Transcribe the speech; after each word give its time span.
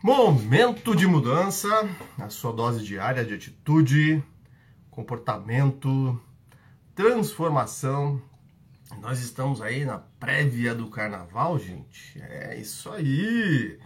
Momento 0.00 0.94
de 0.94 1.08
mudança, 1.08 1.68
a 2.16 2.30
sua 2.30 2.52
dose 2.52 2.84
diária 2.84 3.24
de 3.24 3.34
atitude, 3.34 4.22
comportamento, 4.92 6.20
transformação. 6.94 8.22
Nós 9.00 9.18
estamos 9.18 9.60
aí 9.60 9.84
na 9.84 9.98
prévia 9.98 10.72
do 10.72 10.86
carnaval, 10.86 11.58
gente. 11.58 12.16
É 12.20 12.56
isso 12.60 12.88
aí. 12.92 13.76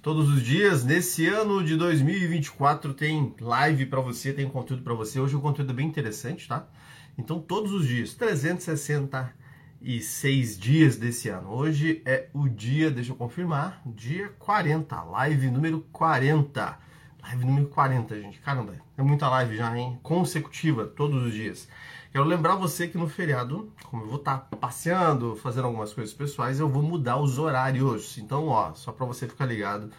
Todos 0.00 0.30
os 0.30 0.42
dias 0.42 0.82
nesse 0.82 1.26
ano 1.26 1.62
de 1.62 1.76
2024 1.76 2.94
tem 2.94 3.34
live 3.38 3.84
para 3.84 4.00
você, 4.00 4.32
tem 4.32 4.48
conteúdo 4.48 4.82
para 4.82 4.94
você. 4.94 5.20
Hoje 5.20 5.36
o 5.36 5.42
conteúdo 5.42 5.72
é 5.72 5.74
bem 5.74 5.86
interessante, 5.86 6.48
tá? 6.48 6.66
Então 7.18 7.38
todos 7.38 7.70
os 7.70 7.86
dias, 7.86 8.14
360 8.14 9.43
e 9.84 10.00
seis 10.00 10.58
dias 10.58 10.96
desse 10.96 11.28
ano. 11.28 11.50
Hoje 11.50 12.00
é 12.06 12.28
o 12.32 12.48
dia, 12.48 12.90
deixa 12.90 13.12
eu 13.12 13.16
confirmar, 13.16 13.82
dia 13.84 14.30
40, 14.38 15.02
live 15.02 15.50
número 15.50 15.80
40. 15.92 16.78
Live 17.22 17.44
número 17.44 17.66
40, 17.68 18.18
gente. 18.18 18.40
Caramba, 18.40 18.74
é 18.96 19.02
muita 19.02 19.28
live 19.28 19.56
já, 19.56 19.76
hein? 19.76 19.98
Consecutiva, 20.02 20.86
todos 20.86 21.26
os 21.26 21.34
dias. 21.34 21.68
Quero 22.10 22.24
lembrar 22.24 22.54
você 22.54 22.88
que 22.88 22.96
no 22.96 23.06
feriado, 23.08 23.70
como 23.84 24.04
eu 24.04 24.08
vou 24.08 24.18
estar 24.18 24.38
tá 24.38 24.56
passeando, 24.56 25.36
fazendo 25.36 25.66
algumas 25.66 25.92
coisas 25.92 26.14
pessoais, 26.14 26.60
eu 26.60 26.68
vou 26.68 26.82
mudar 26.82 27.18
os 27.18 27.38
horários. 27.38 28.16
Então, 28.16 28.48
ó, 28.48 28.72
só 28.72 28.90
para 28.90 29.04
você 29.04 29.28
ficar 29.28 29.44
ligado, 29.44 29.90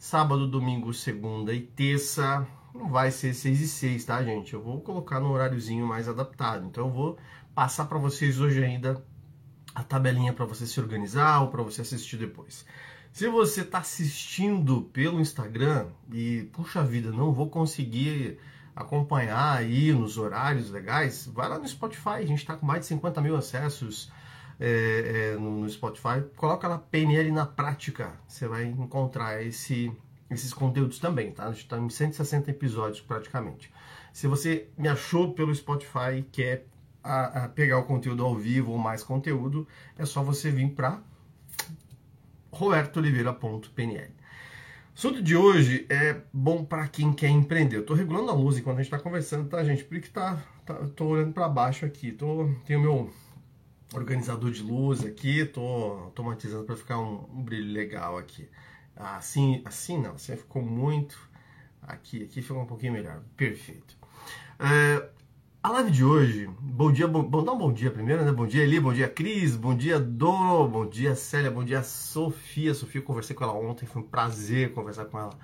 sábado, 0.00 0.48
domingo, 0.48 0.92
segunda 0.92 1.54
e 1.54 1.60
terça, 1.60 2.44
não 2.74 2.88
vai 2.88 3.12
ser 3.12 3.34
6 3.34 3.60
e 3.60 3.68
6, 3.68 4.04
tá, 4.04 4.20
gente? 4.24 4.52
Eu 4.52 4.62
vou 4.62 4.80
colocar 4.80 5.20
no 5.20 5.30
horáriozinho 5.30 5.86
mais 5.86 6.08
adaptado. 6.08 6.66
Então, 6.66 6.86
eu 6.88 6.92
vou 6.92 7.18
passar 7.54 7.84
para 7.84 7.98
vocês 7.98 8.40
hoje 8.40 8.64
ainda 8.64 9.00
a 9.78 9.84
tabelinha 9.84 10.32
para 10.32 10.44
você 10.44 10.66
se 10.66 10.80
organizar 10.80 11.40
ou 11.40 11.48
para 11.48 11.62
você 11.62 11.82
assistir 11.82 12.16
depois. 12.16 12.66
Se 13.12 13.28
você 13.28 13.60
está 13.60 13.78
assistindo 13.78 14.82
pelo 14.92 15.20
Instagram 15.20 15.86
e, 16.12 16.48
puxa 16.52 16.82
vida, 16.82 17.12
não 17.12 17.32
vou 17.32 17.48
conseguir 17.48 18.40
acompanhar 18.74 19.56
aí 19.56 19.92
nos 19.92 20.18
horários 20.18 20.68
legais, 20.70 21.30
vai 21.32 21.48
lá 21.48 21.60
no 21.60 21.68
Spotify. 21.68 22.16
A 22.16 22.26
gente 22.26 22.40
está 22.40 22.56
com 22.56 22.66
mais 22.66 22.80
de 22.80 22.86
50 22.86 23.20
mil 23.20 23.36
acessos 23.36 24.10
é, 24.58 25.34
é, 25.34 25.38
no, 25.38 25.60
no, 25.60 25.70
Spotify. 25.70 26.24
Coloca 26.36 26.66
lá 26.66 26.78
PNL 26.78 27.30
na 27.30 27.46
prática. 27.46 28.18
Você 28.26 28.48
vai 28.48 28.64
encontrar 28.64 29.40
esse, 29.44 29.92
esses 30.28 30.52
conteúdos 30.52 30.98
também, 30.98 31.30
tá? 31.30 31.44
A 31.44 31.52
gente 31.52 31.62
está 31.62 31.78
em 31.78 31.88
160 31.88 32.50
episódios 32.50 33.00
praticamente. 33.00 33.72
Se 34.12 34.26
você 34.26 34.68
me 34.76 34.88
achou 34.88 35.34
pelo 35.34 35.54
Spotify 35.54 36.16
e 36.18 36.22
quer 36.22 36.66
a, 37.08 37.44
a 37.44 37.48
pegar 37.48 37.78
o 37.78 37.84
conteúdo 37.84 38.22
ao 38.22 38.36
vivo 38.36 38.72
ou 38.72 38.78
mais 38.78 39.02
conteúdo, 39.02 39.66
é 39.96 40.04
só 40.04 40.22
você 40.22 40.50
vir 40.50 40.70
para 40.70 41.00
robertooliveira.pnl. 42.52 44.10
O 44.10 44.98
assunto 44.98 45.22
de 45.22 45.36
hoje 45.36 45.86
é 45.88 46.20
bom 46.32 46.64
para 46.64 46.86
quem 46.88 47.12
quer 47.12 47.28
empreender. 47.28 47.76
Eu 47.76 47.80
estou 47.82 47.96
regulando 47.96 48.30
a 48.30 48.34
luz 48.34 48.58
enquanto 48.58 48.78
a 48.78 48.82
gente 48.82 48.92
está 48.92 48.98
conversando, 48.98 49.48
tá, 49.48 49.62
gente? 49.64 49.84
Porque 49.84 50.08
tá, 50.08 50.42
tá, 50.66 50.74
tô 50.96 51.06
olhando 51.06 51.32
para 51.32 51.48
baixo 51.48 51.86
aqui. 51.86 52.10
Tô, 52.10 52.50
tenho 52.66 52.80
meu 52.80 53.10
organizador 53.94 54.50
de 54.50 54.62
luz 54.62 55.04
aqui, 55.04 55.46
tô 55.46 55.62
automatizando 55.62 56.64
para 56.64 56.76
ficar 56.76 56.98
um, 56.98 57.24
um, 57.32 57.42
brilho 57.42 57.72
legal 57.72 58.18
aqui. 58.18 58.48
Assim, 58.96 59.62
assim 59.64 59.98
não, 59.98 60.14
assim 60.14 60.36
ficou 60.36 60.62
muito. 60.62 61.16
Aqui, 61.80 62.24
aqui 62.24 62.42
ficou 62.42 62.60
um 62.60 62.66
pouquinho 62.66 62.92
melhor. 62.92 63.22
Perfeito. 63.36 63.96
É, 64.58 65.08
a 65.60 65.72
live 65.72 65.90
de 65.90 66.04
hoje, 66.04 66.48
bom 66.60 66.92
dia, 66.92 67.08
bom, 67.08 67.42
dá 67.42 67.52
um 67.52 67.58
bom 67.58 67.72
dia 67.72 67.90
primeiro, 67.90 68.24
né? 68.24 68.30
Bom 68.30 68.46
dia 68.46 68.62
Eli, 68.62 68.78
bom 68.78 68.92
dia 68.92 69.08
Cris, 69.08 69.56
bom 69.56 69.76
dia 69.76 69.98
Doro, 69.98 70.68
bom 70.68 70.86
dia 70.88 71.16
Célia, 71.16 71.50
bom 71.50 71.64
dia 71.64 71.82
Sofia. 71.82 72.72
Sofia, 72.72 73.02
conversei 73.02 73.34
com 73.34 73.42
ela 73.42 73.54
ontem, 73.54 73.84
foi 73.84 74.00
um 74.00 74.04
prazer 74.04 74.72
conversar 74.72 75.06
com 75.06 75.18
ela. 75.18 75.36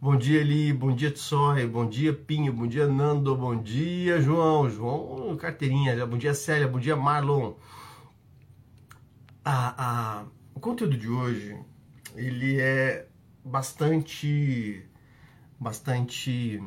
Bom 0.00 0.14
dia 0.14 0.40
Eli, 0.40 0.74
bom 0.74 0.94
dia 0.94 1.10
Tsoi, 1.10 1.66
bom 1.66 1.88
dia 1.88 2.12
Pinho, 2.12 2.52
bom 2.52 2.66
dia 2.66 2.86
Nando, 2.86 3.34
bom 3.34 3.56
dia 3.56 4.20
João, 4.20 4.68
João, 4.68 5.36
carteirinha, 5.38 6.06
bom 6.06 6.18
dia 6.18 6.34
Célia, 6.34 6.68
bom 6.68 6.78
dia 6.78 6.94
Marlon. 6.94 7.54
O 10.54 10.60
conteúdo 10.60 10.98
de 10.98 11.08
hoje, 11.08 11.58
ele 12.14 12.60
é 12.60 13.08
bastante, 13.42 14.86
bastante 15.58 16.62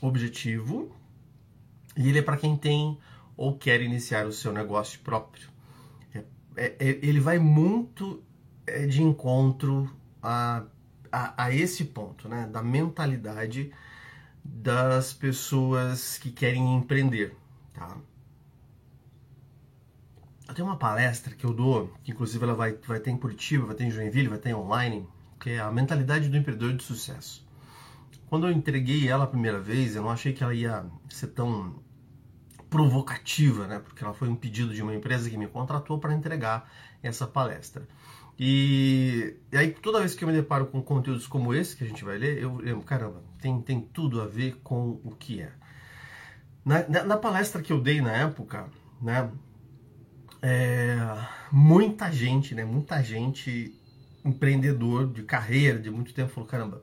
objetivo, 0.00 0.94
e 1.96 2.08
ele 2.08 2.18
é 2.18 2.22
para 2.22 2.36
quem 2.36 2.56
tem 2.56 2.98
ou 3.36 3.56
quer 3.56 3.80
iniciar 3.80 4.26
o 4.26 4.32
seu 4.32 4.52
negócio 4.52 5.00
próprio. 5.00 5.48
É, 6.14 6.24
é, 6.56 6.76
é, 6.78 6.88
ele 7.02 7.20
vai 7.20 7.38
muito 7.38 8.22
é, 8.66 8.86
de 8.86 9.02
encontro 9.02 9.90
a, 10.22 10.64
a, 11.10 11.44
a, 11.44 11.54
esse 11.54 11.84
ponto, 11.84 12.28
né? 12.28 12.46
Da 12.46 12.62
mentalidade 12.62 13.72
das 14.44 15.12
pessoas 15.12 16.18
que 16.18 16.30
querem 16.30 16.76
empreender, 16.76 17.36
tá? 17.72 17.96
Eu 20.46 20.54
tenho 20.54 20.68
uma 20.68 20.76
palestra 20.76 21.34
que 21.34 21.44
eu 21.44 21.54
dou, 21.54 21.92
que 22.04 22.12
inclusive 22.12 22.44
ela 22.44 22.54
vai, 22.54 22.74
vai 22.86 23.00
ter 23.00 23.10
em 23.10 23.16
Curitiba, 23.16 23.66
vai 23.66 23.74
ter 23.74 23.84
em 23.84 23.90
Joinville, 23.90 24.28
vai 24.28 24.38
ter 24.38 24.54
online, 24.54 25.08
que 25.40 25.50
é 25.50 25.58
a 25.58 25.70
mentalidade 25.70 26.28
do 26.28 26.36
empreendedor 26.36 26.74
de 26.74 26.84
sucesso. 26.84 27.44
Quando 28.28 28.46
eu 28.46 28.52
entreguei 28.52 29.08
ela 29.08 29.24
a 29.24 29.26
primeira 29.26 29.58
vez, 29.58 29.96
eu 29.96 30.02
não 30.02 30.10
achei 30.10 30.32
que 30.32 30.44
ela 30.44 30.54
ia 30.54 30.84
ser 31.08 31.28
tão 31.28 31.82
provocativa, 32.74 33.68
né? 33.68 33.78
Porque 33.78 34.02
ela 34.02 34.12
foi 34.12 34.28
um 34.28 34.34
pedido 34.34 34.74
de 34.74 34.82
uma 34.82 34.92
empresa 34.92 35.30
que 35.30 35.38
me 35.38 35.46
contratou 35.46 35.96
para 35.96 36.12
entregar 36.12 36.68
essa 37.04 37.24
palestra. 37.24 37.86
E, 38.36 39.36
e, 39.52 39.56
aí 39.56 39.70
toda 39.70 40.00
vez 40.00 40.12
que 40.12 40.24
eu 40.24 40.28
me 40.28 40.34
deparo 40.34 40.66
com 40.66 40.82
conteúdos 40.82 41.28
como 41.28 41.54
esse 41.54 41.76
que 41.76 41.84
a 41.84 41.86
gente 41.86 42.04
vai 42.04 42.18
ler, 42.18 42.36
eu, 42.42 42.60
eu 42.66 42.80
caramba, 42.80 43.22
tem, 43.40 43.62
tem 43.62 43.80
tudo 43.80 44.20
a 44.20 44.26
ver 44.26 44.56
com 44.64 45.00
o 45.04 45.14
que 45.16 45.40
é. 45.40 45.52
Na, 46.64 46.84
na, 46.88 47.04
na 47.04 47.16
palestra 47.16 47.62
que 47.62 47.72
eu 47.72 47.80
dei 47.80 48.00
na 48.00 48.10
época, 48.10 48.68
né? 49.00 49.30
É, 50.42 50.96
muita 51.52 52.10
gente, 52.10 52.56
né? 52.56 52.64
Muita 52.64 53.00
gente 53.04 53.72
empreendedor 54.24 55.06
de 55.12 55.22
carreira 55.22 55.78
de 55.78 55.92
muito 55.92 56.12
tempo 56.12 56.32
falou, 56.32 56.48
caramba, 56.48 56.82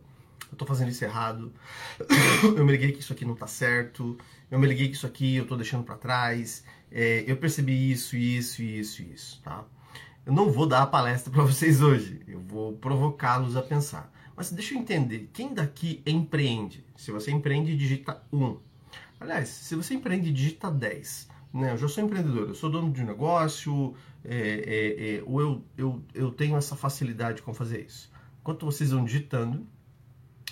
eu 0.51 0.57
tô 0.57 0.65
fazendo 0.65 0.89
isso 0.89 1.03
errado, 1.03 1.53
eu 2.55 2.65
me 2.65 2.71
liguei 2.71 2.91
que 2.91 2.99
isso 2.99 3.13
aqui 3.13 3.25
não 3.25 3.35
tá 3.35 3.47
certo, 3.47 4.17
eu 4.49 4.59
me 4.59 4.67
liguei 4.67 4.89
que 4.89 4.95
isso 4.95 5.07
aqui 5.07 5.37
eu 5.37 5.47
tô 5.47 5.55
deixando 5.55 5.83
para 5.83 5.95
trás, 5.95 6.63
é, 6.91 7.23
eu 7.25 7.37
percebi 7.37 7.91
isso, 7.91 8.15
isso, 8.17 8.61
isso, 8.61 9.01
isso, 9.01 9.41
tá? 9.41 9.63
Eu 10.25 10.33
não 10.33 10.51
vou 10.51 10.67
dar 10.67 10.83
a 10.83 10.87
palestra 10.87 11.31
para 11.33 11.43
vocês 11.43 11.81
hoje, 11.81 12.21
eu 12.27 12.39
vou 12.39 12.73
provocá-los 12.73 13.55
a 13.55 13.61
pensar. 13.61 14.11
Mas 14.35 14.51
deixa 14.51 14.73
eu 14.73 14.79
entender, 14.79 15.29
quem 15.33 15.53
daqui 15.53 16.01
empreende? 16.05 16.85
Se 16.95 17.11
você 17.11 17.31
empreende, 17.31 17.75
digita 17.75 18.21
1. 18.31 18.57
Aliás, 19.19 19.49
se 19.49 19.75
você 19.75 19.93
empreende, 19.93 20.31
digita 20.31 20.71
10. 20.71 21.29
Né? 21.53 21.73
Eu 21.73 21.77
já 21.77 21.87
sou 21.87 22.03
empreendedor, 22.03 22.47
eu 22.47 22.55
sou 22.55 22.69
dono 22.69 22.91
de 22.91 23.01
um 23.01 23.05
negócio, 23.05 23.93
é, 24.23 24.35
é, 24.35 25.15
é, 25.17 25.23
ou 25.25 25.41
eu, 25.41 25.65
eu, 25.77 26.03
eu 26.13 26.31
tenho 26.31 26.55
essa 26.55 26.75
facilidade 26.75 27.41
com 27.41 27.53
fazer 27.53 27.85
isso. 27.85 28.11
Enquanto 28.39 28.65
vocês 28.65 28.91
vão 28.91 29.03
digitando, 29.03 29.67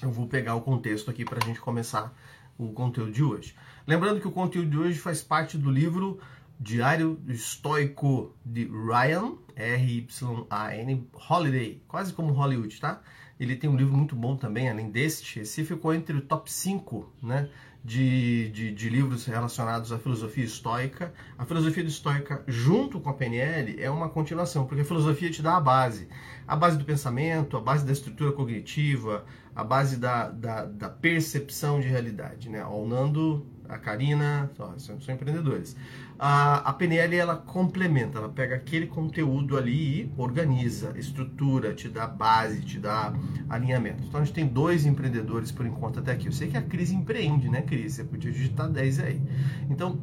eu 0.02 0.12
vou 0.12 0.28
pegar 0.28 0.56
o 0.56 0.62
contexto 0.62 1.10
aqui 1.10 1.26
para 1.26 1.40
a 1.44 1.46
gente 1.46 1.60
começar 1.60 2.14
o 2.58 2.72
conteúdo 2.74 3.12
de 3.12 3.24
hoje. 3.24 3.56
Lembrando 3.88 4.20
que 4.20 4.28
o 4.28 4.32
conteúdo 4.32 4.70
de 4.70 4.78
hoje 4.78 5.00
faz 5.00 5.22
parte 5.22 5.58
do 5.58 5.72
livro 5.72 6.20
Diário 6.60 7.20
Estoico 7.28 8.36
de 8.46 8.66
Ryan, 8.66 9.36
R-Y-A-N, 9.56 11.08
Holiday, 11.30 11.82
quase 11.88 12.14
como 12.14 12.34
Hollywood, 12.34 12.80
tá? 12.80 13.02
Ele 13.40 13.56
tem 13.56 13.70
um 13.70 13.78
livro 13.78 13.96
muito 13.96 14.16
bom 14.16 14.36
também, 14.36 14.70
além 14.70 14.92
deste, 14.92 15.40
esse 15.40 15.64
ficou 15.64 15.94
entre 15.94 16.18
o 16.18 16.22
top 16.22 16.52
5, 16.52 17.14
né? 17.24 17.50
De, 17.90 18.50
de, 18.50 18.72
de, 18.72 18.88
livros 18.88 19.26
relacionados 19.26 19.92
à 19.92 19.98
filosofia 19.98 20.46
estoica. 20.46 21.12
A 21.40 21.44
filosofia 21.44 21.84
estoica, 21.84 22.44
junto 22.48 23.00
com 23.00 23.10
a 23.10 23.14
PNL, 23.16 23.82
é 23.82 23.90
uma 23.90 24.10
continuação, 24.10 24.68
porque 24.68 24.84
a 24.84 24.86
filosofia 24.86 25.32
te 25.32 25.42
dá 25.42 25.58
a 25.58 25.60
base. 25.60 26.08
A 26.48 26.56
base 26.56 26.78
do 26.78 26.86
pensamento, 26.86 27.58
a 27.58 27.60
base 27.60 27.84
da 27.84 27.92
estrutura 27.92 28.32
cognitiva, 28.32 29.26
a 29.56 29.64
base 29.64 29.98
da, 29.98 30.30
da, 30.30 30.66
da 30.66 30.88
percepção 30.88 31.80
de 31.80 31.88
realidade. 31.88 32.48
Né? 32.48 32.64
O 32.64 32.86
Nando, 32.86 33.44
a 33.68 33.80
Karina, 33.80 34.52
são, 34.78 35.00
são 35.00 35.16
empreendedores. 35.16 35.76
A, 36.20 36.58
a 36.70 36.74
PNL 36.74 37.16
ela 37.16 37.38
complementa, 37.38 38.18
ela 38.18 38.28
pega 38.28 38.56
aquele 38.56 38.88
conteúdo 38.88 39.58
ali 39.58 40.02
e 40.02 40.14
organiza, 40.18 40.94
estrutura, 40.98 41.74
te 41.74 41.88
dá 41.88 42.06
base, 42.06 42.62
te 42.62 42.78
dá 42.78 43.14
alinhamento. 43.48 44.04
Então 44.04 44.20
a 44.20 44.24
gente 44.26 44.34
tem 44.34 44.46
dois 44.46 44.86
empreendedores 44.86 45.50
por 45.50 45.66
enquanto 45.66 46.00
até 46.00 46.12
aqui. 46.12 46.28
Eu 46.28 46.34
sei 46.34 46.50
que 46.50 46.58
a 46.58 46.62
Cris 46.62 46.92
empreende, 46.92 47.48
né, 47.48 47.62
Cris? 47.62 47.94
Você 47.94 48.04
podia 48.04 48.32
digitar 48.32 48.70
10 48.70 49.00
aí. 49.00 49.22
Então, 49.70 49.98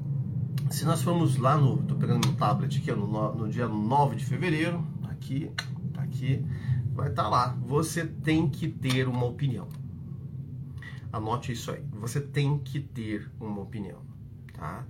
se 0.71 0.87
nós 0.87 1.03
formos 1.03 1.37
lá 1.37 1.57
no. 1.57 1.83
Tô 1.83 1.95
pegando 1.97 2.27
no 2.27 2.35
tablet 2.35 2.79
aqui, 2.79 2.91
no, 2.93 3.35
no 3.35 3.49
dia 3.49 3.69
9 3.69 4.17
de 4.17 4.25
fevereiro, 4.25 4.83
aqui, 5.05 5.51
tá 5.93 6.03
aqui 6.03 6.43
vai 6.97 7.11
estar 7.11 7.25
tá 7.25 7.29
lá. 7.29 7.57
Você 7.67 8.07
tem 8.07 8.49
que 8.49 8.67
ter 8.67 9.07
uma 9.07 9.27
opinião. 9.27 9.69
Anote 11.13 11.53
isso 11.53 11.71
aí. 11.71 11.85
Você 11.93 12.21
tem 12.21 12.59
que 12.59 12.81
ter 12.81 13.31
uma 13.39 13.61
opinião, 13.61 14.01
tá? 14.55 14.85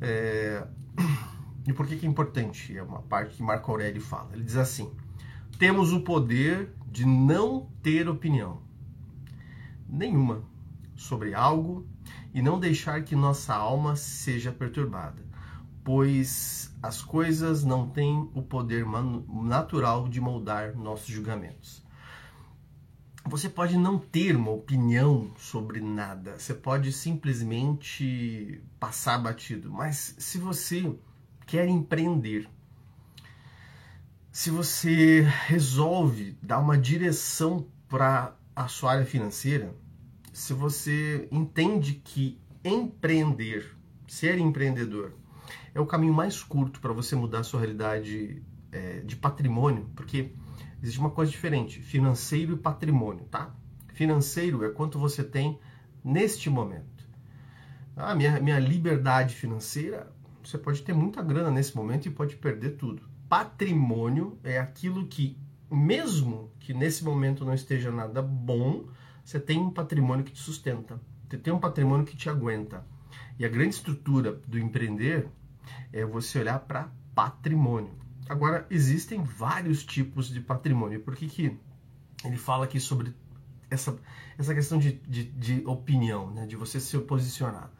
É... 0.00 0.66
E 1.68 1.72
por 1.72 1.84
que, 1.84 1.96
que 1.96 2.06
é 2.06 2.08
importante? 2.08 2.78
É 2.78 2.80
uma 2.80 3.02
parte 3.02 3.38
que 3.38 3.42
Marco 3.42 3.72
Aurélio 3.72 4.00
fala. 4.00 4.30
Ele 4.34 4.44
diz 4.44 4.56
assim: 4.56 4.88
temos 5.58 5.92
o 5.92 6.00
poder 6.00 6.72
de 6.86 7.04
não 7.04 7.68
ter 7.82 8.08
opinião 8.08 8.62
nenhuma 9.88 10.44
sobre 10.94 11.34
algo 11.34 11.86
e 12.34 12.42
não 12.42 12.60
deixar 12.60 13.02
que 13.02 13.16
nossa 13.16 13.54
alma 13.54 13.96
seja 13.96 14.52
perturbada, 14.52 15.24
pois 15.82 16.74
as 16.82 17.02
coisas 17.02 17.64
não 17.64 17.88
têm 17.88 18.30
o 18.34 18.42
poder 18.42 18.84
natural 19.44 20.08
de 20.08 20.20
moldar 20.20 20.76
nossos 20.76 21.06
julgamentos. 21.06 21.85
Você 23.28 23.48
pode 23.48 23.76
não 23.76 23.98
ter 23.98 24.36
uma 24.36 24.52
opinião 24.52 25.32
sobre 25.36 25.80
nada, 25.80 26.38
você 26.38 26.54
pode 26.54 26.92
simplesmente 26.92 28.62
passar 28.78 29.18
batido, 29.18 29.68
mas 29.68 30.14
se 30.16 30.38
você 30.38 30.94
quer 31.44 31.66
empreender, 31.66 32.48
se 34.30 34.48
você 34.48 35.22
resolve 35.46 36.38
dar 36.40 36.60
uma 36.60 36.78
direção 36.78 37.66
para 37.88 38.36
a 38.54 38.68
sua 38.68 38.92
área 38.92 39.04
financeira, 39.04 39.74
se 40.32 40.52
você 40.52 41.26
entende 41.32 41.94
que 41.94 42.38
empreender, 42.64 43.76
ser 44.06 44.38
empreendedor, 44.38 45.12
é 45.74 45.80
o 45.80 45.86
caminho 45.86 46.14
mais 46.14 46.44
curto 46.44 46.78
para 46.78 46.92
você 46.92 47.16
mudar 47.16 47.40
a 47.40 47.44
sua 47.44 47.58
realidade 47.58 48.40
é, 48.70 49.00
de 49.00 49.16
patrimônio, 49.16 49.90
porque 49.96 50.30
existe 50.82 51.00
uma 51.00 51.10
coisa 51.10 51.30
diferente: 51.30 51.80
financeiro 51.80 52.54
e 52.54 52.58
patrimônio, 52.58 53.24
tá? 53.26 53.54
Financeiro 53.94 54.64
é 54.64 54.70
quanto 54.70 54.98
você 54.98 55.24
tem 55.24 55.58
neste 56.04 56.50
momento. 56.50 57.06
Ah, 57.96 58.14
minha, 58.14 58.38
minha 58.40 58.58
liberdade 58.58 59.34
financeira, 59.34 60.12
você 60.44 60.58
pode 60.58 60.82
ter 60.82 60.92
muita 60.92 61.22
grana 61.22 61.50
nesse 61.50 61.74
momento 61.74 62.06
e 62.06 62.10
pode 62.10 62.36
perder 62.36 62.76
tudo 62.76 63.16
patrimônio 63.28 64.38
é 64.44 64.58
aquilo 64.58 65.06
que, 65.06 65.36
mesmo 65.70 66.50
que 66.60 66.72
nesse 66.72 67.04
momento 67.04 67.44
não 67.44 67.54
esteja 67.54 67.90
nada 67.90 68.22
bom, 68.22 68.86
você 69.24 69.40
tem 69.40 69.58
um 69.58 69.70
patrimônio 69.70 70.24
que 70.24 70.32
te 70.32 70.40
sustenta. 70.40 71.00
Você 71.28 71.36
tem 71.36 71.52
um 71.52 71.58
patrimônio 71.58 72.06
que 72.06 72.16
te 72.16 72.28
aguenta. 72.28 72.86
E 73.38 73.44
a 73.44 73.48
grande 73.48 73.74
estrutura 73.74 74.32
do 74.46 74.58
empreender 74.58 75.28
é 75.92 76.04
você 76.04 76.38
olhar 76.38 76.60
para 76.60 76.90
patrimônio. 77.14 77.94
Agora, 78.28 78.66
existem 78.70 79.22
vários 79.22 79.84
tipos 79.84 80.28
de 80.28 80.40
patrimônio. 80.40 81.00
Por 81.00 81.14
que, 81.14 81.28
que 81.28 81.58
ele 82.24 82.36
fala 82.36 82.64
aqui 82.64 82.80
sobre 82.80 83.14
essa, 83.70 83.96
essa 84.36 84.54
questão 84.54 84.78
de, 84.78 84.92
de, 84.92 85.24
de 85.24 85.66
opinião, 85.66 86.30
né? 86.32 86.46
de 86.46 86.56
você 86.56 86.80
se 86.80 86.98
posicionar? 86.98 87.70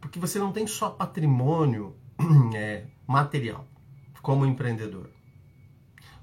Porque 0.00 0.18
você 0.18 0.38
não 0.38 0.52
tem 0.52 0.66
só 0.66 0.90
patrimônio 0.90 1.96
é, 2.54 2.86
material 3.06 3.66
como 4.22 4.46
empreendedor. 4.46 5.10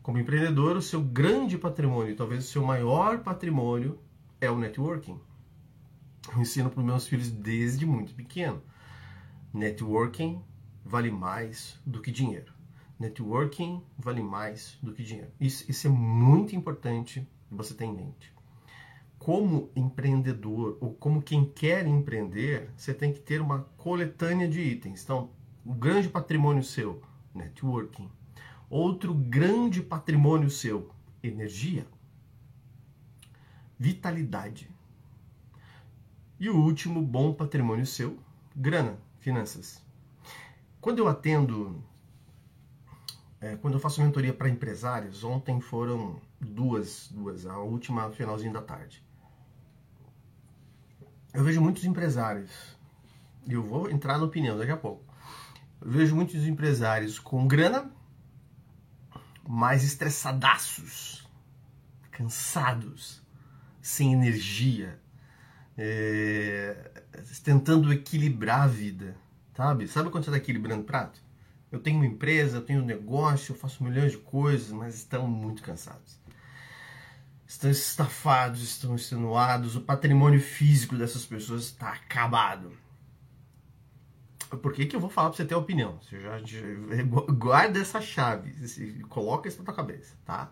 Como 0.02 0.20
empreendedor, 0.20 0.78
o 0.78 0.82
seu 0.82 1.02
grande 1.02 1.58
patrimônio, 1.58 2.16
talvez 2.16 2.46
o 2.46 2.48
seu 2.48 2.64
maior 2.64 3.24
patrimônio, 3.24 4.00
é 4.40 4.50
o 4.50 4.58
networking. 4.58 5.20
Eu 6.32 6.42
ensino 6.42 6.70
para 6.70 6.80
os 6.80 6.86
meus 6.86 7.08
filhos 7.08 7.30
desde 7.32 7.86
muito 7.86 8.14
pequeno. 8.14 8.62
Networking 9.54 10.42
vale 10.84 11.10
mais 11.10 11.80
do 11.86 12.02
que 12.02 12.12
dinheiro. 12.12 12.55
Networking 13.00 13.84
vale 13.98 14.24
mais 14.24 14.78
do 14.82 14.94
que 14.94 15.04
dinheiro. 15.04 15.32
Isso, 15.40 15.70
isso 15.70 15.88
é 15.88 15.90
muito 15.90 16.56
importante 16.56 17.28
você 17.52 17.74
ter 17.74 17.86
em 17.86 17.94
mente. 17.94 18.34
Como 19.20 19.70
empreendedor 19.76 20.78
ou 20.80 20.94
como 20.94 21.22
quem 21.22 21.46
quer 21.46 21.86
empreender, 21.88 22.72
você 22.78 22.94
tem 22.94 23.12
que 23.12 23.20
ter 23.20 23.42
uma 23.42 23.64
coletânea 23.78 24.48
de 24.48 24.62
itens. 24.62 25.04
Então, 25.04 25.32
o 25.66 25.74
grande 25.74 26.08
patrimônio 26.08 26.64
seu, 26.64 27.02
networking. 27.34 28.10
Outro 28.70 29.14
grande 29.14 29.82
patrimônio 29.82 30.50
seu, 30.50 30.92
energia, 31.24 31.88
vitalidade. 33.78 34.70
E 36.40 36.50
o 36.50 36.58
último 36.58 37.02
bom 37.02 37.34
patrimônio 37.34 37.86
seu, 37.86 38.18
grana, 38.56 38.98
finanças. 39.20 39.84
Quando 40.80 41.00
eu 41.00 41.08
atendo, 41.08 41.84
é, 43.42 43.56
quando 43.58 43.76
eu 43.76 43.80
faço 43.80 44.02
mentoria 44.02 44.34
para 44.34 44.50
empresários, 44.50 45.24
ontem 45.24 45.60
foram 45.60 46.20
duas, 46.40 47.10
duas, 47.12 47.46
a 47.46 47.60
última 47.60 48.12
finalzinho 48.12 48.54
da 48.54 48.62
tarde. 48.62 49.04
Eu 51.34 51.44
vejo 51.44 51.62
muitos 51.62 51.84
empresários, 51.84 52.50
e 53.46 53.54
eu 53.54 53.62
vou 53.64 53.90
entrar 53.90 54.18
na 54.18 54.24
opinião 54.24 54.58
daqui 54.58 54.72
a 54.72 54.78
pouco, 54.78 55.04
eu 55.82 55.92
vejo 55.92 56.16
muitos 56.16 56.46
empresários 56.46 57.20
com 57.20 57.48
grana, 57.48 57.92
mais 59.48 59.84
estressadaços, 59.84 61.28
cansados, 62.12 63.22
sem 63.82 64.14
energia, 64.14 65.00
é, 65.78 67.04
tentando 67.44 67.92
equilibrar 67.92 68.62
a 68.62 68.68
vida, 68.68 69.16
sabe? 69.56 69.88
Sabe 69.88 70.10
quando 70.10 70.24
você 70.24 70.30
está 70.32 70.38
equilibrando 70.38 70.84
prato? 70.84 71.22
Eu 71.76 71.82
tenho 71.82 71.98
uma 71.98 72.06
empresa, 72.06 72.58
eu 72.58 72.62
tenho 72.62 72.82
um 72.82 72.86
negócio, 72.86 73.52
eu 73.52 73.58
faço 73.58 73.84
milhões 73.84 74.14
de 74.14 74.18
coisas, 74.18 74.72
mas 74.72 74.96
estão 74.96 75.28
muito 75.28 75.62
cansados. 75.62 76.20
Estão 77.48 77.70
estafados, 77.70 78.64
estão 78.64 78.96
extenuados, 78.96 79.76
o 79.76 79.82
patrimônio 79.82 80.42
físico 80.42 80.96
dessas 80.96 81.26
pessoas 81.26 81.64
está 81.64 81.90
acabado 81.90 82.72
por 84.58 84.74
que, 84.74 84.86
que 84.86 84.96
eu 84.96 85.00
vou 85.00 85.10
falar 85.10 85.30
para 85.30 85.38
você 85.38 85.46
ter 85.46 85.56
opinião? 85.56 86.00
Você 86.02 86.20
já, 86.20 86.40
guarda 87.34 87.80
essa 87.80 88.02
chave, 88.02 88.54
coloca 89.10 89.48
isso 89.48 89.60
na 89.60 89.66
tua 89.66 89.74
cabeça, 89.74 90.16
tá? 90.26 90.52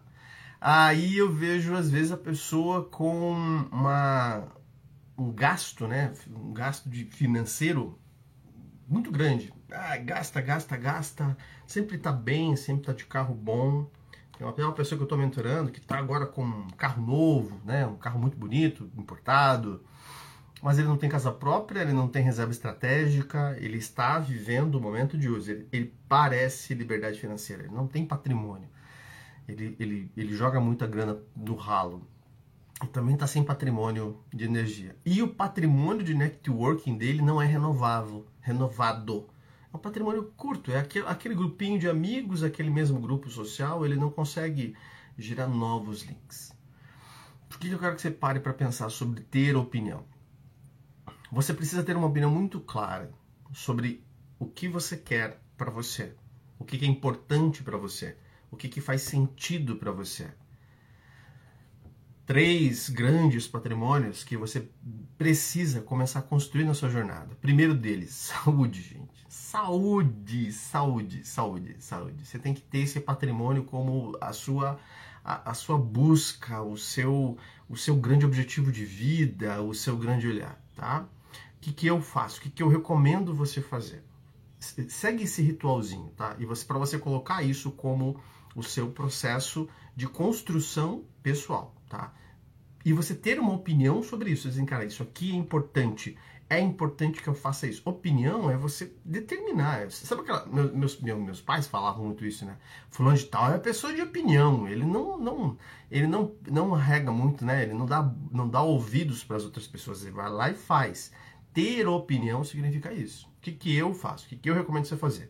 Aí 0.60 1.18
eu 1.18 1.32
vejo 1.32 1.76
às 1.76 1.90
vezes 1.90 2.12
a 2.12 2.18
pessoa 2.18 2.86
com 2.86 3.34
uma, 3.72 4.48
um 5.18 5.32
gasto, 5.32 5.88
né? 5.88 6.14
Um 6.30 6.54
gasto 6.54 6.90
de 6.90 7.06
financeiro 7.06 8.00
muito 8.88 9.12
grande. 9.12 9.54
Ah, 9.72 9.98
gasta, 9.98 10.42
gasta, 10.42 10.78
gasta. 10.78 11.38
Sempre 11.66 11.98
tá 11.98 12.12
bem, 12.12 12.56
sempre 12.56 12.86
tá 12.86 12.94
de 12.94 13.06
carro 13.06 13.34
bom. 13.34 13.90
Tem 14.38 14.46
uma, 14.46 14.54
uma 14.54 14.74
pessoa 14.74 14.98
que 14.98 15.04
eu 15.04 15.08
tô 15.08 15.18
mentorando 15.18 15.72
que 15.72 15.82
tá 15.82 15.98
agora 15.98 16.26
com 16.26 16.44
um 16.44 16.68
carro 16.78 17.02
novo, 17.06 17.60
né? 17.66 17.86
Um 17.86 17.96
carro 17.96 18.20
muito 18.20 18.38
bonito, 18.38 18.90
importado 18.98 19.84
mas 20.64 20.80
ele 20.80 20.88
não 20.88 20.96
tem 20.96 21.10
casa 21.10 21.30
própria, 21.30 21.82
ele 21.82 21.92
não 21.92 22.08
tem 22.08 22.24
reserva 22.24 22.54
estratégica, 22.54 23.58
ele 23.60 23.78
está 23.78 24.18
vivendo 24.18 24.76
o 24.76 24.82
momento 24.82 25.18
de 25.18 25.28
uso. 25.28 25.52
Ele, 25.52 25.68
ele 25.74 25.94
parece 26.08 26.74
liberdade 26.74 27.20
financeira, 27.20 27.64
ele 27.64 27.76
não 27.76 27.86
tem 27.86 28.06
patrimônio. 28.06 28.70
Ele, 29.46 29.76
ele, 29.78 30.10
ele 30.16 30.34
joga 30.34 30.62
muita 30.62 30.88
grana 30.88 31.18
no 31.36 31.56
ralo. 31.56 32.08
E 32.82 32.88
também 32.88 33.14
está 33.14 33.28
sem 33.28 33.44
patrimônio 33.44 34.24
de 34.34 34.46
energia. 34.46 34.96
E 35.06 35.22
o 35.22 35.28
patrimônio 35.28 36.02
de 36.02 36.14
networking 36.14 36.98
dele 36.98 37.22
não 37.22 37.42
é 37.42 37.46
renovável, 37.46 38.26
renovado. 38.40 39.28
É 39.74 39.78
um 39.78 39.80
patrimônio 39.80 40.32
curto, 40.38 40.72
é 40.72 40.80
aquele, 40.80 41.08
aquele 41.08 41.34
grupinho 41.34 41.80
de 41.80 41.90
amigos, 41.90 42.44
aquele 42.44 42.70
mesmo 42.70 43.00
grupo 43.00 43.28
social, 43.30 43.84
ele 43.84 43.96
não 43.96 44.12
consegue 44.12 44.76
gerar 45.18 45.48
novos 45.48 46.04
links. 46.04 46.56
Por 47.50 47.58
que 47.58 47.70
eu 47.70 47.80
quero 47.80 47.96
que 47.96 48.02
você 48.02 48.12
pare 48.12 48.40
para 48.40 48.54
pensar 48.54 48.90
sobre 48.90 49.22
ter 49.22 49.56
opinião? 49.56 50.06
Você 51.32 51.54
precisa 51.54 51.84
ter 51.84 51.98
uma 51.98 52.08
opinião 52.08 52.30
muito 52.30 52.60
clara 52.60 53.12
sobre 53.52 54.04
o 54.38 54.46
que 54.46 54.68
você 54.68 54.96
quer 54.96 55.42
para 55.58 55.72
você, 55.72 56.16
o 56.60 56.64
que 56.64 56.84
é 56.86 56.88
importante 56.88 57.64
para 57.64 57.78
você, 57.78 58.16
o 58.52 58.56
que 58.56 58.80
faz 58.80 59.02
sentido 59.02 59.78
para 59.78 59.92
você. 59.92 60.32
Três 62.26 62.90
grandes 62.90 63.48
patrimônios 63.48 64.24
que 64.24 64.38
você 64.38 64.70
precisa 65.18 65.82
começar 65.82 66.20
a 66.20 66.24
construir 66.24 66.64
na 66.64 66.74
sua 66.74 66.90
jornada. 66.90 67.36
Primeiro 67.42 67.74
deles, 67.74 68.12
saúde, 68.44 68.82
gente. 68.82 69.26
Saúde, 69.28 70.52
saúde, 70.52 71.28
saúde, 71.28 71.76
saúde. 71.80 72.26
Você 72.26 72.40
tem 72.40 72.54
que 72.54 72.62
ter 72.62 72.80
esse 72.80 73.00
patrimônio 73.00 73.64
como 73.64 74.18
a 74.22 74.32
sua 74.32 74.80
a, 75.24 75.52
a, 75.52 75.54
sua 75.54 75.78
busca, 75.78 76.62
o 76.62 76.76
seu, 76.76 77.38
o 77.70 77.78
seu 77.78 77.96
grande 77.96 78.26
objetivo 78.26 78.72
de 78.72 78.84
vida, 78.84 79.62
o 79.62 79.74
seu 79.74 79.96
grande 79.96 80.28
olhar, 80.28 80.62
tá? 80.76 81.08
que, 81.64 81.72
que 81.72 81.88
eu 81.88 82.02
faço? 82.02 82.40
O 82.40 82.42
que, 82.42 82.50
que 82.50 82.62
eu 82.62 82.68
recomendo 82.68 83.34
você 83.34 83.62
fazer? 83.62 84.04
Segue 84.60 85.24
esse 85.24 85.42
ritualzinho, 85.42 86.10
tá? 86.10 86.36
E 86.38 86.46
você 86.46 86.66
para 86.66 86.78
você 86.78 87.00
colocar 87.00 87.42
isso 87.42 87.72
como 87.72 88.20
o 88.54 88.62
seu 88.62 88.92
processo 88.92 89.68
de 89.96 90.06
construção 90.08 91.06
pessoal, 91.22 91.74
tá? 91.94 92.12
E 92.84 92.92
você 92.92 93.14
ter 93.14 93.40
uma 93.40 93.54
opinião 93.54 94.02
sobre 94.02 94.32
isso, 94.32 94.50
dizem, 94.50 94.66
cara, 94.66 94.84
isso 94.84 95.04
aqui 95.04 95.32
é 95.32 95.36
importante, 95.36 96.18
é 96.50 96.60
importante 96.60 97.22
que 97.22 97.28
eu 97.30 97.34
faça 97.34 97.66
isso. 97.66 97.82
Opinião 97.86 98.50
é 98.52 98.58
você 98.58 98.94
determinar. 99.06 99.90
Sabe 99.92 100.22
aquela. 100.22 100.46
Meus, 100.46 101.00
meus, 101.00 101.20
meus 101.20 101.42
pais 101.42 101.68
falavam 101.68 102.06
muito 102.06 102.26
isso, 102.26 102.46
né? 102.46 102.58
Fulano 102.90 103.18
de 103.18 103.26
tal 103.26 103.54
é 103.54 103.58
pessoa 103.58 103.94
de 103.94 104.02
opinião. 104.02 104.68
Ele 104.68 104.84
não, 104.84 105.18
não, 105.18 105.58
ele 105.90 106.08
não, 106.08 106.36
não 106.46 106.72
rega 106.72 107.12
muito, 107.12 107.46
né? 107.46 107.64
Ele 107.64 107.74
não 107.74 107.86
dá, 107.86 108.14
não 108.30 108.50
dá 108.50 108.62
ouvidos 108.62 109.24
para 109.24 109.38
as 109.38 109.46
outras 109.46 109.66
pessoas. 109.66 110.02
Ele 110.02 110.12
vai 110.12 110.30
lá 110.30 110.50
e 110.50 110.54
faz 110.54 111.12
ter 111.54 111.88
opinião 111.88 112.44
significa 112.44 112.92
isso. 112.92 113.28
O 113.38 113.42
que, 113.42 113.52
que 113.52 113.76
eu 113.76 113.94
faço? 113.94 114.26
O 114.26 114.30
que, 114.30 114.36
que 114.36 114.50
eu 114.50 114.56
recomendo 114.56 114.86
você 114.86 114.98
fazer? 114.98 115.30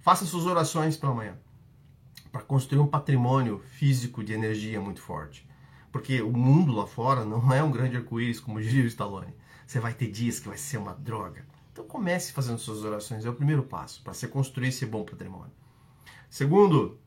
Faça 0.00 0.26
suas 0.26 0.44
orações 0.44 0.96
pela 0.96 1.14
manhã. 1.14 1.38
Para 2.34 2.42
construir 2.42 2.80
um 2.80 2.86
patrimônio 2.88 3.60
físico 3.60 4.24
de 4.24 4.32
energia 4.32 4.80
muito 4.80 5.00
forte. 5.00 5.48
Porque 5.92 6.20
o 6.20 6.32
mundo 6.32 6.72
lá 6.72 6.84
fora 6.84 7.24
não 7.24 7.52
é 7.52 7.62
um 7.62 7.70
grande 7.70 7.96
arco-íris, 7.96 8.40
como 8.40 8.58
diria 8.60 8.82
o 8.82 8.88
Stallone. 8.88 9.32
Você 9.64 9.78
vai 9.78 9.94
ter 9.94 10.10
dias 10.10 10.40
que 10.40 10.48
vai 10.48 10.58
ser 10.58 10.78
uma 10.78 10.94
droga. 10.94 11.46
Então 11.72 11.86
comece 11.86 12.32
fazendo 12.32 12.58
suas 12.58 12.82
orações, 12.82 13.24
é 13.24 13.30
o 13.30 13.34
primeiro 13.34 13.62
passo 13.62 14.02
para 14.02 14.12
você 14.12 14.26
construir 14.26 14.68
esse 14.68 14.84
bom 14.84 15.04
patrimônio. 15.04 15.52
Segundo, 16.28 16.98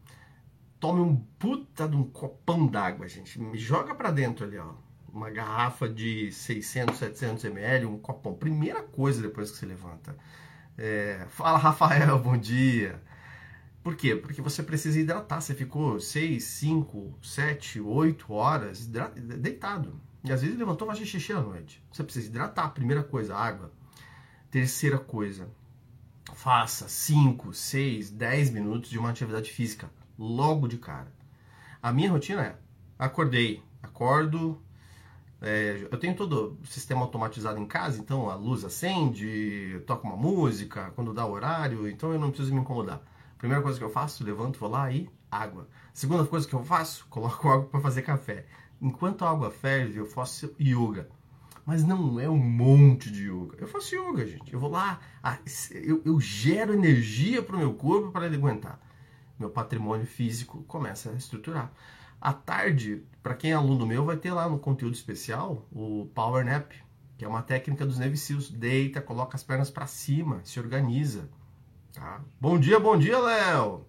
tome 0.79 1.01
um 1.01 1.17
puta 1.38 1.89
de 1.89 1.98
um 1.98 2.05
copão 2.05 2.65
d'água, 2.65 3.05
gente. 3.10 3.38
Me 3.38 3.57
joga 3.57 3.93
para 3.93 4.12
dentro 4.12 4.46
ali, 4.46 4.57
ó. 4.57 4.75
Uma 5.12 5.29
garrafa 5.29 5.89
de 5.89 6.31
600, 6.31 6.98
700 6.98 7.43
ml, 7.43 7.86
um 7.86 8.00
copão. 8.00 8.34
Primeira 8.34 8.81
coisa 8.81 9.22
depois 9.22 9.51
que 9.51 9.57
você 9.57 9.65
levanta. 9.65 10.15
É, 10.77 11.25
fala, 11.27 11.57
Rafael, 11.57 12.17
bom 12.17 12.38
dia. 12.38 13.01
Por 13.84 13.96
quê? 13.96 14.15
Porque 14.15 14.41
você 14.41 14.62
precisa 14.62 15.00
hidratar. 15.00 15.41
Você 15.41 15.53
ficou 15.53 16.00
6, 16.00 16.43
5, 16.43 17.19
7, 17.22 17.79
8 17.79 18.34
horas 18.34 18.86
deitado. 18.88 20.00
E 20.24 20.31
às 20.31 20.41
vezes 20.41 20.57
levantou, 20.57 20.88
vai 20.88 20.96
xixi 20.96 21.31
à 21.31 21.41
noite. 21.41 21.84
Você 21.91 22.03
precisa 22.03 22.27
hidratar. 22.27 22.69
Primeira 22.69 23.03
coisa, 23.03 23.36
água. 23.36 23.72
Terceira 24.51 24.98
coisa, 24.98 25.50
faça 26.34 26.88
5, 26.88 27.53
6, 27.53 28.12
10 28.12 28.50
minutos 28.51 28.89
de 28.89 28.98
uma 28.98 29.10
atividade 29.10 29.51
física 29.51 29.89
logo 30.17 30.67
de 30.67 30.77
cara. 30.77 31.12
A 31.81 31.91
minha 31.91 32.12
rotina 32.12 32.43
é: 32.43 32.55
acordei, 32.98 33.62
acordo. 33.81 34.62
É, 35.39 35.88
eu 35.91 36.00
tenho 36.00 36.15
todo 36.15 36.57
o 36.62 36.65
sistema 36.65 37.01
automatizado 37.01 37.60
em 37.60 37.67
casa, 37.67 38.00
então 38.00 38.29
a 38.29 38.36
luz 38.36 38.65
acende, 38.65 39.81
toca 39.86 40.07
uma 40.07 40.17
música, 40.17 40.91
quando 40.96 41.13
dá 41.13 41.25
o 41.25 41.31
horário, 41.31 41.88
então 41.88 42.12
eu 42.12 42.19
não 42.19 42.29
preciso 42.29 42.55
me 42.55 42.62
incomodar. 42.62 43.01
Primeira 43.38 43.62
coisa 43.62 43.77
que 43.77 43.84
eu 43.84 43.89
faço, 43.89 44.24
levanto, 44.24 44.60
vou 44.60 44.70
lá 44.70 44.91
e 44.91 45.10
água. 45.29 45.67
Segunda 45.94 46.25
coisa 46.25 46.48
que 46.48 46.53
eu 46.53 46.63
faço, 46.63 47.06
coloco 47.10 47.48
água 47.50 47.65
para 47.65 47.79
fazer 47.79 48.01
café. 48.01 48.46
Enquanto 48.82 49.25
a 49.25 49.29
água 49.29 49.51
ferve, 49.51 49.98
eu 49.98 50.06
faço 50.06 50.53
yoga. 50.60 51.10
Mas 51.65 51.84
não 51.84 52.20
é 52.20 52.29
um 52.29 52.38
monte 52.38 53.12
de 53.12 53.29
yoga. 53.29 53.58
Eu 53.60 53.67
faço 53.67 53.96
yoga, 53.96 54.25
gente. 54.25 54.53
Eu 54.53 54.60
vou 54.60 54.70
lá, 54.70 55.00
eu, 55.72 56.01
eu 56.06 56.20
gero 56.20 56.74
energia 56.74 57.41
para 57.41 57.56
o 57.56 57.60
meu 57.60 57.74
corpo 57.74 58.12
para 58.12 58.25
ele 58.25 58.38
aguentar 58.38 58.79
meu 59.38 59.50
patrimônio 59.50 60.06
físico 60.06 60.63
começa 60.63 61.12
a 61.12 61.13
estruturar. 61.13 61.72
À 62.20 62.34
tarde, 62.34 63.03
para 63.22 63.36
quem 63.36 63.51
é 63.51 63.53
aluno 63.53 63.86
meu, 63.86 64.03
vai 64.03 64.17
ter 64.17 64.32
lá 64.32 64.50
no 64.50 64.58
conteúdo 64.58 64.96
especial 64.96 65.67
o 65.72 66.10
Power 66.15 66.44
Nap, 66.44 66.72
que 67.17 67.24
é 67.24 67.27
uma 67.27 67.44
técnica 67.44 67.86
dos 67.86 68.00
Navy 68.00 68.17
Seals. 68.17 68.50
Deita, 68.50 69.01
coloca 69.01 69.36
as 69.36 69.44
pernas 69.44 69.70
para 69.70 69.86
cima, 69.86 70.41
se 70.44 70.60
organiza. 70.60 71.29
Tá? 71.98 72.22
Bom 72.39 72.60
dia, 72.60 72.80
bom 72.80 72.98
dia, 72.98 73.18
Léo! 73.18 73.88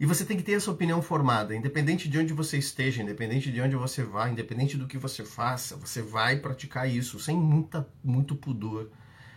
E 0.00 0.06
você 0.06 0.24
tem 0.24 0.36
que 0.36 0.42
ter 0.42 0.52
essa 0.52 0.70
opinião 0.70 1.02
formada, 1.02 1.54
independente 1.54 2.08
de 2.08 2.18
onde 2.18 2.32
você 2.32 2.56
esteja, 2.56 3.02
independente 3.02 3.52
de 3.52 3.60
onde 3.60 3.76
você 3.76 4.02
vai, 4.02 4.32
independente 4.32 4.76
do 4.76 4.86
que 4.86 4.96
você 4.96 5.24
faça, 5.24 5.76
você 5.76 6.00
vai 6.00 6.38
praticar 6.38 6.88
isso 6.88 7.20
sem 7.20 7.36
muita, 7.36 7.86
muito 8.02 8.34
pudor 8.34 8.90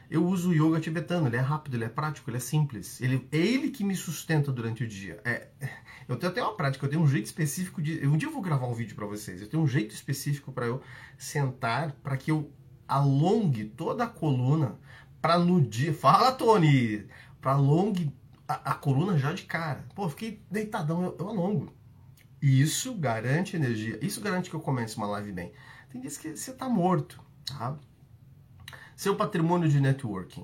eu 0.10 0.26
uso 0.26 0.52
o 0.52 0.54
yoga 0.54 0.80
tibetano, 0.80 1.28
ele 1.28 1.36
é 1.36 1.42
rápido, 1.42 1.76
ele 1.76 1.86
é 1.86 1.90
prático, 1.90 2.30
ele 2.30 2.38
é 2.38 2.40
simples. 2.40 3.02
Ele, 3.02 3.28
é 3.32 3.38
ele 3.38 3.72
que 3.72 3.84
me 3.84 3.96
sustenta 3.96 4.52
durante 4.52 4.84
o 4.84 4.88
dia. 4.88 5.20
É, 5.26 5.48
eu 6.08 6.16
tenho 6.16 6.32
até 6.32 6.42
uma 6.42 6.56
prática, 6.56 6.86
eu 6.86 6.90
tenho 6.90 7.02
um 7.02 7.08
jeito 7.08 7.26
específico 7.26 7.82
de. 7.82 8.06
Um 8.06 8.18
dia 8.18 8.28
eu 8.28 8.34
vou 8.34 8.42
gravar 8.42 8.68
um 8.68 8.74
vídeo 8.74 8.96
para 8.96 9.06
vocês. 9.06 9.42
Eu 9.42 9.50
tenho 9.50 9.64
um 9.64 9.68
jeito 9.68 9.94
específico 9.94 10.52
para 10.52 10.68
eu 10.68 10.82
sentar, 11.18 11.92
para 12.04 12.18
que 12.18 12.32
eu 12.32 12.52
alongue 12.88 13.66
toda 13.66 14.04
a 14.04 14.08
coluna, 14.08 14.78
para 15.22 15.40
no 15.40 15.60
dia. 15.60 15.94
Fala, 15.94 16.32
Tony! 16.32 17.06
Para 17.46 17.54
alongue 17.54 18.12
a, 18.48 18.72
a, 18.72 18.74
coluna 18.74 19.20
já 19.20 19.32
de 19.32 19.44
cara. 19.44 19.86
Pô, 19.94 20.10
fiquei 20.10 20.44
deitadão, 20.50 21.04
eu, 21.04 21.16
eu 21.20 21.30
alongo. 21.30 21.72
Isso 22.42 22.96
garante 22.96 23.56
energia. 23.56 24.04
Isso 24.04 24.20
garante 24.20 24.50
que 24.50 24.56
eu 24.56 24.60
comece 24.60 24.98
uma 24.98 25.06
live 25.06 25.32
bem. 25.32 25.54
Tem 25.92 26.02
dias 26.02 26.18
que 26.18 26.36
você 26.36 26.52
tá 26.52 26.68
morto, 26.68 27.22
tá? 27.46 27.78
Seu 28.96 29.16
patrimônio 29.16 29.70
de 29.70 29.80
networking. 29.80 30.44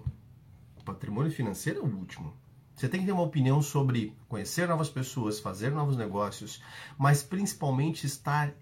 O 0.78 0.84
patrimônio 0.84 1.32
financeiro 1.32 1.80
é 1.80 1.82
o 1.82 1.88
último. 1.88 2.38
Você 2.76 2.88
tem 2.88 3.00
que 3.00 3.08
ter 3.08 3.14
uma 3.14 3.24
opinião 3.24 3.64
sobre 3.64 4.16
conhecer 4.30 4.68
novas 4.68 4.88
pessoas, 4.88 5.40
fazer 5.40 5.72
novos 5.72 5.98
negócios, 5.98 6.62
mas 7.00 7.24
principalmente 7.24 8.06
estar 8.06 8.54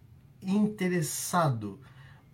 interessado 0.41 1.77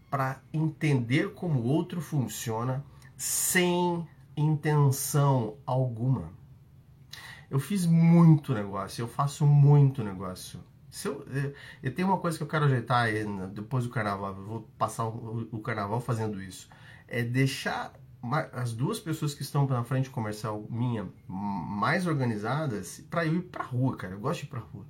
para 0.08 0.40
entender 0.54 1.34
como 1.34 1.62
o 1.62 1.66
outro 1.66 2.00
funciona 2.00 2.86
sem 3.18 4.08
intenção 4.36 5.58
alguma. 5.66 6.32
Eu 7.50 7.60
fiz 7.60 7.86
muito 7.86 8.54
negócio, 8.54 9.04
eu 9.04 9.08
faço 9.08 9.46
muito 9.46 10.04
negócio. 10.04 10.60
Se 10.90 11.08
eu, 11.08 11.26
eu 11.84 11.94
tenho 11.94 12.08
uma 12.08 12.18
coisa 12.18 12.38
que 12.38 12.44
eu 12.44 12.48
quero 12.48 12.66
ajeitar 12.66 13.10
depois 13.54 13.84
do 13.84 13.90
carnaval, 13.90 14.36
eu 14.36 14.46
vou 14.46 14.62
passar 14.78 15.06
o, 15.06 15.48
o 15.52 15.60
carnaval 15.60 16.00
fazendo 16.00 16.42
isso 16.42 16.70
é 17.08 17.24
deixar 17.24 17.94
as 18.54 18.74
duas 18.74 19.00
pessoas 19.00 19.34
que 19.34 19.42
estão 19.42 19.68
na 19.68 19.84
frente 19.84 20.10
comercial 20.10 20.66
minha 20.70 21.08
mais 21.28 22.08
organizadas 22.08 23.04
para 23.10 23.26
eu 23.26 23.36
ir 23.36 23.42
para 23.44 23.64
rua, 23.64 23.96
cara. 23.96 24.14
Eu 24.14 24.20
gosto 24.20 24.42
de 24.42 24.46
ir 24.46 24.50
para 24.50 24.60
rua. 24.60 24.86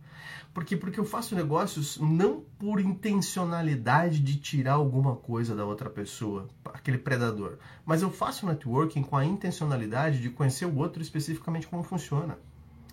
Por 0.54 0.64
quê? 0.64 0.78
Porque 0.78 1.00
eu 1.00 1.06
faço 1.06 1.36
negócios 1.36 1.98
não 1.98 2.42
por 2.58 2.80
intencionalidade 2.80 4.20
de 4.20 4.38
tirar 4.38 4.74
alguma 4.74 5.16
coisa 5.16 5.56
da 5.56 5.66
outra 5.66 5.90
pessoa, 5.90 6.48
aquele 6.66 6.98
predador, 6.98 7.58
mas 7.86 8.02
eu 8.02 8.10
faço 8.10 8.46
networking 8.46 9.04
com 9.04 9.18
a 9.18 9.26
intencionalidade 9.26 10.22
de 10.22 10.30
conhecer 10.30 10.66
o 10.66 10.78
outro 10.78 11.02
especificamente 11.02 11.68
como 11.68 11.84
funciona, 11.84 12.38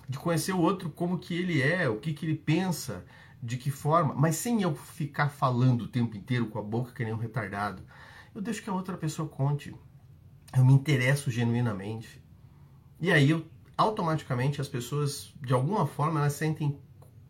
de 0.09 0.19
conhecer 0.19 0.53
o 0.53 0.61
outro 0.61 0.91
como 0.91 1.19
que 1.19 1.35
ele 1.35 1.63
é, 1.63 1.89
o 1.89 1.99
que 1.99 2.13
que 2.13 2.27
ele 2.27 2.35
pensa, 2.35 3.05
de 3.41 3.57
que 3.57 3.71
forma, 3.71 4.15
mas 4.15 4.37
sem 4.37 4.63
eu 4.63 4.75
ficar 4.75 5.29
falando 5.29 5.83
o 5.83 5.89
tempo 5.89 6.17
inteiro 6.17 6.47
com 6.47 6.59
a 6.59 6.63
boca 6.63 6.93
que 6.93 7.05
nem 7.05 7.13
um 7.13 7.19
retardado 7.19 7.83
eu 8.35 8.41
deixo 8.41 8.63
que 8.63 8.71
a 8.71 8.75
outra 8.75 8.97
pessoa 8.97 9.29
conte. 9.29 9.75
Eu 10.57 10.65
me 10.65 10.73
interesso 10.73 11.31
genuinamente. 11.31 12.23
E 13.01 13.11
aí 13.11 13.31
eu 13.31 13.45
automaticamente 13.77 14.61
as 14.61 14.69
pessoas, 14.69 15.33
de 15.41 15.53
alguma 15.53 15.87
forma, 15.87 16.21
elas 16.21 16.35
sentem, 16.35 16.79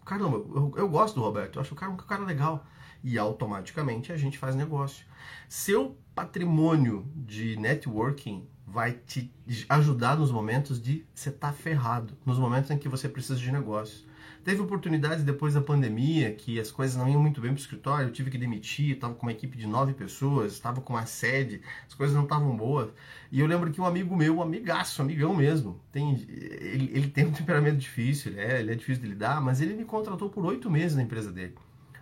caramba, 0.05 0.37
eu, 0.37 0.73
eu 0.76 0.88
gosto 0.88 1.14
do 1.14 1.23
Roberto, 1.23 1.57
eu 1.57 1.62
acho 1.62 1.73
o 1.73 1.76
cara 1.76 1.93
um 1.93 1.97
cara 1.97 2.25
legal. 2.25 2.67
E 3.05 3.19
automaticamente 3.19 4.12
a 4.12 4.17
gente 4.17 4.38
faz 4.38 4.55
negócio. 4.55 5.05
Seu 5.49 5.97
patrimônio 6.14 7.05
de 7.17 7.57
networking 7.57 8.47
vai 8.67 8.93
te 8.93 9.33
ajudar 9.69 10.17
nos 10.17 10.31
momentos 10.31 10.81
de 10.81 11.05
você 11.12 11.31
estar 11.31 11.49
tá 11.49 11.52
ferrado, 11.52 12.17
nos 12.25 12.38
momentos 12.38 12.71
em 12.71 12.79
que 12.79 12.88
você 12.88 13.09
precisa 13.09 13.38
de 13.38 13.50
negócio. 13.50 14.07
Teve 14.44 14.61
oportunidades 14.61 15.22
depois 15.22 15.54
da 15.54 15.61
pandemia 15.61 16.32
que 16.32 16.58
as 16.58 16.70
coisas 16.70 16.96
não 16.96 17.08
iam 17.08 17.20
muito 17.20 17.40
bem 17.40 17.52
para 17.52 17.58
o 17.58 17.61
escritório, 17.61 18.08
eu 18.08 18.12
tive 18.12 18.28
que 18.28 18.37
demitir, 18.37 18.94
estava 18.94 19.14
com 19.14 19.25
uma 19.25 19.30
equipe 19.30 19.56
de 19.56 19.68
nove 19.68 19.94
pessoas, 19.94 20.52
estava 20.52 20.80
com 20.80 20.94
uma 20.94 21.06
sede, 21.06 21.61
as 21.87 21.94
coisas 21.94 22.16
não 22.16 22.25
estavam 22.25 22.56
boas. 22.56 22.90
E 23.30 23.38
eu 23.38 23.46
lembro 23.46 23.70
que 23.70 23.80
um 23.80 23.87
amigo 23.87 24.16
meu, 24.16 24.38
um 24.38 24.42
amigaço, 24.42 25.00
amigão 25.00 25.32
mesmo, 25.32 25.80
tem, 25.92 26.14
ele, 26.28 26.90
ele 26.92 27.08
tem 27.08 27.26
um 27.26 27.32
temperamento 27.32 27.76
difícil, 27.76 28.32
ele 28.32 28.40
é, 28.40 28.61
ele 28.61 28.72
é 28.72 28.75
difícil 28.75 29.02
de 29.02 29.11
lidar, 29.11 29.40
mas 29.40 29.61
ele 29.61 29.75
me 29.75 29.84
contratou 29.84 30.28
por 30.28 30.44
oito 30.44 30.68
meses 30.68 30.96
na 30.96 31.02
empresa 31.04 31.30
dele. 31.30 31.54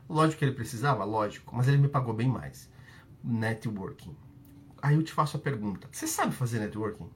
Lógico 0.08 0.38
que 0.38 0.44
ele 0.46 0.54
precisava, 0.54 1.04
lógico, 1.04 1.54
mas 1.54 1.68
ele 1.68 1.76
me 1.76 1.88
pagou 1.88 2.14
bem 2.14 2.28
mais. 2.28 2.70
Networking. 3.22 4.16
Aí 4.80 4.96
eu 4.96 5.02
te 5.02 5.12
faço 5.12 5.36
a 5.36 5.40
pergunta: 5.40 5.88
você 5.92 6.06
sabe 6.06 6.34
fazer 6.34 6.58
networking? 6.58 7.10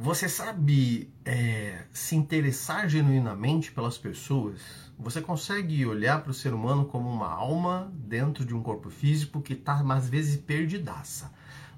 Você 0.00 0.28
sabe 0.28 1.12
é, 1.24 1.82
se 1.92 2.14
interessar 2.14 2.88
genuinamente 2.88 3.72
pelas 3.72 3.98
pessoas? 3.98 4.60
Você 4.96 5.20
consegue 5.20 5.84
olhar 5.84 6.22
para 6.22 6.30
o 6.30 6.34
ser 6.34 6.54
humano 6.54 6.84
como 6.84 7.10
uma 7.10 7.28
alma 7.28 7.92
dentro 7.92 8.44
de 8.44 8.54
um 8.54 8.62
corpo 8.62 8.90
físico 8.90 9.42
que 9.42 9.54
está, 9.54 9.84
às 9.92 10.08
vezes, 10.08 10.36
perdidaça. 10.36 11.32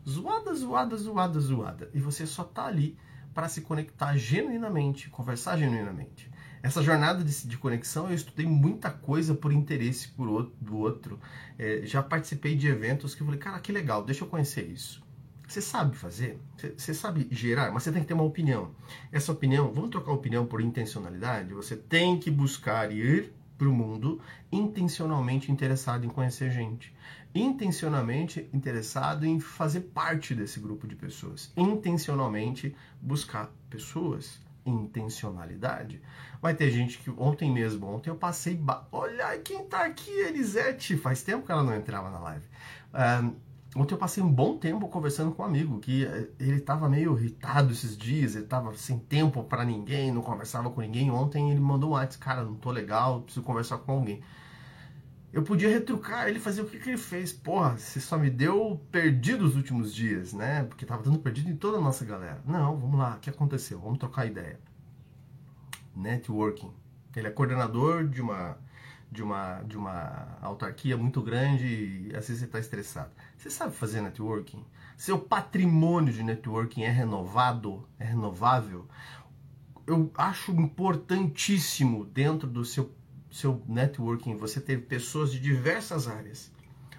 Zoada, 0.06 0.52
zoada, 0.52 0.98
zoada, 0.98 1.40
zoada. 1.40 1.90
E 1.94 1.98
você 1.98 2.26
só 2.26 2.42
está 2.42 2.66
ali 2.66 2.94
para 3.32 3.48
se 3.48 3.62
conectar 3.62 4.14
genuinamente, 4.18 5.08
conversar 5.08 5.56
genuinamente. 5.56 6.30
Essa 6.62 6.82
jornada 6.82 7.24
de, 7.24 7.48
de, 7.48 7.56
conexão 7.56 8.10
eu 8.10 8.14
estudei 8.14 8.44
muita 8.44 8.90
coisa 8.90 9.34
por 9.34 9.50
interesse 9.50 10.08
por 10.08 10.28
outro, 10.28 10.54
do 10.60 10.76
outro. 10.76 11.18
É, 11.58 11.86
já 11.86 12.02
participei 12.02 12.54
de 12.54 12.68
eventos 12.68 13.14
que 13.14 13.22
eu 13.22 13.24
falei, 13.24 13.40
cara, 13.40 13.58
que 13.60 13.72
legal, 13.72 14.04
deixa 14.04 14.24
eu 14.24 14.28
conhecer 14.28 14.68
isso. 14.68 15.02
Você 15.50 15.60
sabe 15.60 15.96
fazer, 15.96 16.38
você 16.76 16.94
sabe 16.94 17.26
gerar, 17.28 17.72
mas 17.72 17.82
você 17.82 17.90
tem 17.90 18.02
que 18.02 18.06
ter 18.06 18.14
uma 18.14 18.22
opinião. 18.22 18.70
Essa 19.10 19.32
opinião, 19.32 19.72
vamos 19.72 19.90
trocar 19.90 20.12
opinião 20.12 20.46
por 20.46 20.60
intencionalidade? 20.60 21.52
Você 21.54 21.74
tem 21.74 22.20
que 22.20 22.30
buscar 22.30 22.92
ir 22.92 23.32
para 23.58 23.68
o 23.68 23.72
mundo 23.72 24.20
intencionalmente 24.52 25.50
interessado 25.50 26.06
em 26.06 26.08
conhecer 26.08 26.52
gente, 26.52 26.94
intencionalmente 27.34 28.48
interessado 28.52 29.26
em 29.26 29.40
fazer 29.40 29.80
parte 29.80 30.36
desse 30.36 30.60
grupo 30.60 30.86
de 30.86 30.94
pessoas, 30.94 31.52
intencionalmente 31.56 32.76
buscar 33.02 33.50
pessoas, 33.68 34.38
intencionalidade. 34.64 36.00
Vai 36.40 36.54
ter 36.54 36.70
gente 36.70 36.98
que 36.98 37.10
ontem 37.10 37.50
mesmo, 37.50 37.88
ontem 37.88 38.08
eu 38.08 38.14
passei, 38.14 38.56
olha 38.92 39.36
quem 39.38 39.64
tá 39.64 39.84
aqui, 39.84 40.12
Elisete, 40.12 40.96
faz 40.96 41.24
tempo 41.24 41.44
que 41.44 41.50
ela 41.50 41.64
não 41.64 41.74
entrava 41.74 42.08
na 42.08 42.20
live. 42.20 42.46
Um, 42.94 43.49
Ontem 43.76 43.94
eu 43.94 43.98
passei 43.98 44.20
um 44.22 44.32
bom 44.32 44.56
tempo 44.56 44.88
conversando 44.88 45.30
com 45.30 45.42
um 45.42 45.46
amigo 45.46 45.78
que 45.78 46.04
eh, 46.04 46.28
ele 46.40 46.56
estava 46.56 46.88
meio 46.88 47.16
irritado 47.16 47.72
esses 47.72 47.96
dias, 47.96 48.34
ele 48.34 48.44
estava 48.44 48.74
sem 48.74 48.98
tempo 48.98 49.44
para 49.44 49.64
ninguém, 49.64 50.10
não 50.10 50.22
conversava 50.22 50.70
com 50.70 50.80
ninguém. 50.80 51.10
Ontem 51.10 51.52
ele 51.52 51.60
mandou 51.60 51.90
um 51.90 51.92
WhatsApp, 51.92 52.18
cara, 52.18 52.44
não 52.44 52.54
tô 52.54 52.70
legal, 52.72 53.22
preciso 53.22 53.44
conversar 53.44 53.78
com 53.78 53.92
alguém. 53.92 54.20
Eu 55.32 55.44
podia 55.44 55.68
retrucar 55.68 56.28
ele 56.28 56.40
fazer 56.40 56.62
o 56.62 56.66
que, 56.66 56.80
que 56.80 56.88
ele 56.88 56.98
fez. 56.98 57.32
Porra, 57.32 57.78
você 57.78 58.00
só 58.00 58.18
me 58.18 58.28
deu 58.28 58.84
perdido 58.90 59.44
os 59.44 59.54
últimos 59.54 59.94
dias, 59.94 60.32
né? 60.32 60.64
Porque 60.64 60.84
tava 60.84 61.04
dando 61.04 61.20
perdido 61.20 61.48
em 61.48 61.56
toda 61.56 61.78
a 61.78 61.80
nossa 61.80 62.04
galera. 62.04 62.42
Não, 62.44 62.76
vamos 62.76 62.98
lá, 62.98 63.14
o 63.14 63.20
que 63.20 63.30
aconteceu? 63.30 63.78
Vamos 63.78 63.98
trocar 63.98 64.26
ideia. 64.26 64.58
Networking. 65.94 66.72
Ele 67.14 67.28
é 67.28 67.30
coordenador 67.30 68.08
de 68.08 68.20
uma 68.20 68.58
de 69.10 69.22
uma, 69.22 69.62
de 69.62 69.76
uma 69.76 70.38
autarquia 70.40 70.96
muito 70.96 71.20
grande 71.20 71.66
e 71.66 72.12
vezes 72.12 72.38
você 72.38 72.44
está 72.44 72.60
estressado. 72.60 73.10
Você 73.36 73.50
sabe 73.50 73.74
fazer 73.74 74.00
networking? 74.00 74.64
Seu 74.96 75.18
patrimônio 75.18 76.12
de 76.12 76.22
networking 76.22 76.82
é 76.82 76.90
renovado? 76.90 77.88
É 77.98 78.04
renovável? 78.04 78.86
Eu 79.86 80.10
acho 80.14 80.52
importantíssimo 80.52 82.04
dentro 82.04 82.46
do 82.46 82.64
seu, 82.64 82.94
seu 83.30 83.62
networking 83.66 84.36
você 84.36 84.60
ter 84.60 84.82
pessoas 84.82 85.32
de 85.32 85.40
diversas 85.40 86.06
áreas. 86.06 86.52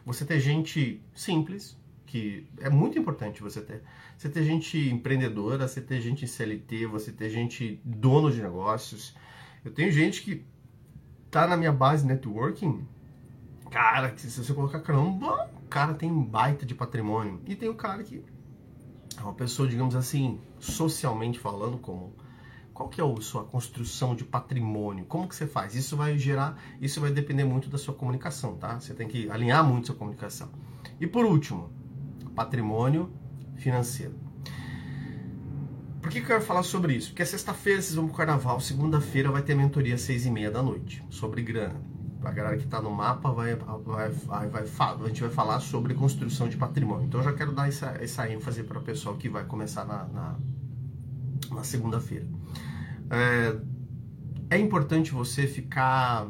Você 0.05 0.25
ter 0.25 0.39
gente 0.39 1.01
simples, 1.13 1.77
que 2.05 2.45
é 2.57 2.69
muito 2.69 2.99
importante 2.99 3.41
você 3.41 3.61
ter. 3.61 3.83
Você 4.17 4.27
ter 4.27 4.43
gente 4.43 4.77
empreendedora, 4.77 5.67
você 5.67 5.79
ter 5.79 6.01
gente 6.01 6.25
em 6.25 6.27
CLT, 6.27 6.87
você 6.87 7.11
ter 7.11 7.29
gente 7.29 7.79
dono 7.85 8.29
de 8.29 8.41
negócios. 8.41 9.15
Eu 9.63 9.71
tenho 9.71 9.91
gente 9.91 10.21
que 10.23 10.43
tá 11.31 11.47
na 11.47 11.55
minha 11.55 11.71
base 11.71 12.05
networking, 12.05 12.85
cara, 13.71 14.13
se 14.17 14.29
você 14.29 14.53
colocar 14.53 14.81
caramba, 14.81 15.49
o 15.63 15.67
cara 15.67 15.93
tem 15.93 16.11
um 16.11 16.23
baita 16.23 16.65
de 16.65 16.75
patrimônio. 16.75 17.41
E 17.47 17.55
tem 17.55 17.69
o 17.69 17.75
cara 17.75 18.03
que 18.03 18.23
é 19.17 19.21
uma 19.21 19.33
pessoa, 19.33 19.67
digamos 19.67 19.95
assim, 19.95 20.39
socialmente 20.59 21.39
falando, 21.39 21.77
como 21.77 22.13
qual 22.73 22.89
que 22.89 22.99
é 22.99 23.03
a 23.03 23.21
sua 23.21 23.43
construção 23.43 24.15
de 24.15 24.23
patrimônio? 24.23 25.05
Como 25.05 25.27
que 25.27 25.35
você 25.35 25.45
faz? 25.45 25.75
Isso 25.75 25.95
vai 25.95 26.17
gerar, 26.17 26.59
isso 26.81 26.99
vai 26.99 27.11
depender 27.11 27.43
muito 27.43 27.69
da 27.69 27.77
sua 27.77 27.93
comunicação, 27.93 28.55
tá? 28.55 28.79
Você 28.79 28.93
tem 28.93 29.07
que 29.07 29.29
alinhar 29.29 29.63
muito 29.63 29.87
sua 29.87 29.95
comunicação. 29.95 30.49
E 30.99 31.05
por 31.05 31.25
último, 31.25 31.69
patrimônio 32.35 33.11
financeiro. 33.55 34.15
Que, 36.11 36.19
eu 36.19 36.25
quero 36.25 36.41
falar 36.41 36.63
sobre 36.63 36.93
isso? 36.93 37.07
Porque 37.11 37.25
sexta-feira 37.25 37.81
vocês 37.81 37.95
vão 37.95 38.05
pro 38.05 38.17
carnaval, 38.17 38.59
segunda-feira 38.59 39.31
vai 39.31 39.41
ter 39.41 39.55
mentoria 39.55 39.95
às 39.95 40.01
seis 40.01 40.25
e 40.25 40.29
meia 40.29 40.51
da 40.51 40.61
noite, 40.61 41.01
sobre 41.09 41.41
grana. 41.41 41.79
A 42.21 42.31
galera 42.31 42.57
que 42.57 42.65
está 42.65 42.81
no 42.81 42.91
mapa 42.91 43.31
vai, 43.31 43.55
vai, 43.55 44.09
vai, 44.09 44.49
vai, 44.49 44.63
a 44.65 45.07
gente 45.07 45.21
vai 45.21 45.29
falar 45.29 45.61
sobre 45.61 45.93
construção 45.93 46.49
de 46.49 46.57
patrimônio. 46.57 47.05
Então 47.05 47.21
eu 47.21 47.23
já 47.23 47.31
quero 47.31 47.53
dar 47.53 47.69
essa, 47.69 47.95
essa 47.97 48.29
ênfase 48.29 48.61
para 48.61 48.77
o 48.77 48.81
pessoal 48.81 49.15
que 49.15 49.29
vai 49.29 49.45
começar 49.45 49.85
na, 49.85 50.03
na, 50.03 50.39
na 51.49 51.63
segunda-feira. 51.63 52.27
É, 53.09 53.55
é 54.57 54.59
importante 54.59 55.11
você 55.11 55.47
ficar 55.47 56.27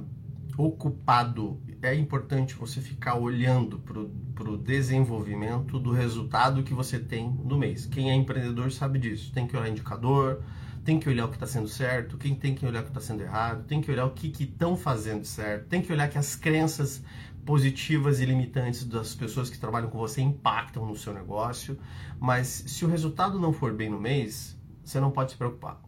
ocupado 0.59 1.59
é 1.81 1.95
importante 1.95 2.53
você 2.53 2.79
ficar 2.79 3.15
olhando 3.15 3.79
para 3.79 4.50
o 4.50 4.57
desenvolvimento 4.57 5.79
do 5.79 5.91
resultado 5.91 6.63
que 6.63 6.73
você 6.73 7.00
tem 7.00 7.29
no 7.43 7.57
mês. 7.57 7.85
Quem 7.85 8.11
é 8.11 8.15
empreendedor 8.15 8.71
sabe 8.71 9.00
disso. 9.00 9.31
Tem 9.31 9.47
que 9.47 9.57
olhar 9.57 9.69
indicador, 9.69 10.43
tem 10.83 11.00
que 11.00 11.09
olhar 11.09 11.25
o 11.25 11.29
que 11.29 11.35
está 11.35 11.47
sendo 11.47 11.67
certo, 11.67 12.17
quem 12.17 12.35
tem 12.35 12.53
que 12.53 12.65
olhar 12.65 12.81
o 12.81 12.83
que 12.83 12.89
está 12.89 13.01
sendo 13.01 13.21
errado, 13.21 13.65
tem 13.65 13.81
que 13.81 13.91
olhar 13.91 14.05
o 14.05 14.11
que 14.11 14.31
estão 14.43 14.75
fazendo 14.75 15.25
certo, 15.25 15.67
tem 15.67 15.81
que 15.81 15.91
olhar 15.91 16.07
que 16.07 16.17
as 16.17 16.35
crenças 16.35 17.03
positivas 17.45 18.19
e 18.19 18.25
limitantes 18.25 18.85
das 18.85 19.15
pessoas 19.15 19.50
que 19.50 19.57
trabalham 19.57 19.89
com 19.89 19.97
você 19.97 20.21
impactam 20.21 20.85
no 20.85 20.95
seu 20.95 21.13
negócio. 21.13 21.77
Mas 22.19 22.47
se 22.47 22.85
o 22.85 22.88
resultado 22.88 23.39
não 23.39 23.51
for 23.51 23.73
bem 23.73 23.89
no 23.89 24.00
mês, 24.00 24.57
você 24.83 25.00
não 25.00 25.11
pode 25.11 25.31
se 25.31 25.38
preocupar. 25.38 25.81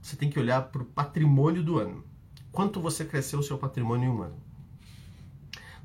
Você 0.00 0.16
tem 0.16 0.30
que 0.30 0.38
olhar 0.38 0.62
para 0.62 0.82
o 0.82 0.86
patrimônio 0.86 1.62
do 1.62 1.78
ano. 1.78 2.04
Quanto 2.50 2.80
você 2.80 3.04
cresceu 3.04 3.40
o 3.40 3.42
seu 3.42 3.58
patrimônio 3.58 4.06
em 4.06 4.12
um 4.12 4.22
ano? 4.22 4.51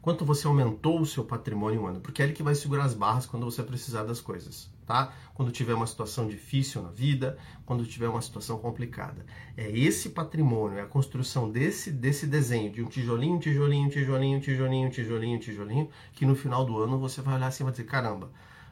Quanto 0.08 0.24
você 0.24 0.48
aumentou 0.48 1.02
o 1.02 1.06
seu 1.06 1.26
patrimônio 1.26 1.82
em 1.82 1.84
um 1.84 1.88
ano, 1.88 2.00
porque 2.00 2.22
é 2.22 2.26
ele 2.26 2.34
que 2.34 2.42
vai 2.42 2.56
segurar 2.56 2.86
as 2.86 2.94
barras 2.94 3.26
quando 3.26 3.44
você 3.44 3.62
precisar 3.62 4.06
das 4.06 4.22
coisas, 4.22 4.72
tá? 4.86 5.14
Quando 5.34 5.52
tiver 5.52 5.74
uma 5.74 5.86
situação 5.86 6.30
difícil 6.30 6.82
na 6.82 6.90
vida, 6.92 7.38
quando 7.66 7.86
tiver 7.86 8.08
uma 8.08 8.22
situação 8.22 8.58
complicada. 8.58 9.26
É 9.58 9.70
esse 9.70 10.12
patrimônio, 10.12 10.78
é 10.78 10.82
a 10.84 10.86
construção 10.86 11.52
desse, 11.52 11.92
desse 11.92 12.26
desenho, 12.26 12.72
de 12.72 12.82
um 12.82 12.86
tijolinho, 12.86 13.38
tijolinho, 13.38 13.90
tijolinho, 13.90 14.40
tijolinho, 14.40 14.90
tijolinho, 14.90 15.40
tijolinho, 15.42 15.90
que 16.14 16.26
no 16.26 16.38
final 16.38 16.64
do 16.64 16.82
ano 16.82 16.98
você 16.98 17.22
vai 17.22 17.36
olhar 17.36 17.48
assim 17.48 17.64
e 17.64 17.66
vai 17.66 17.72
dizer, 17.74 17.84
caramba, 17.84 18.32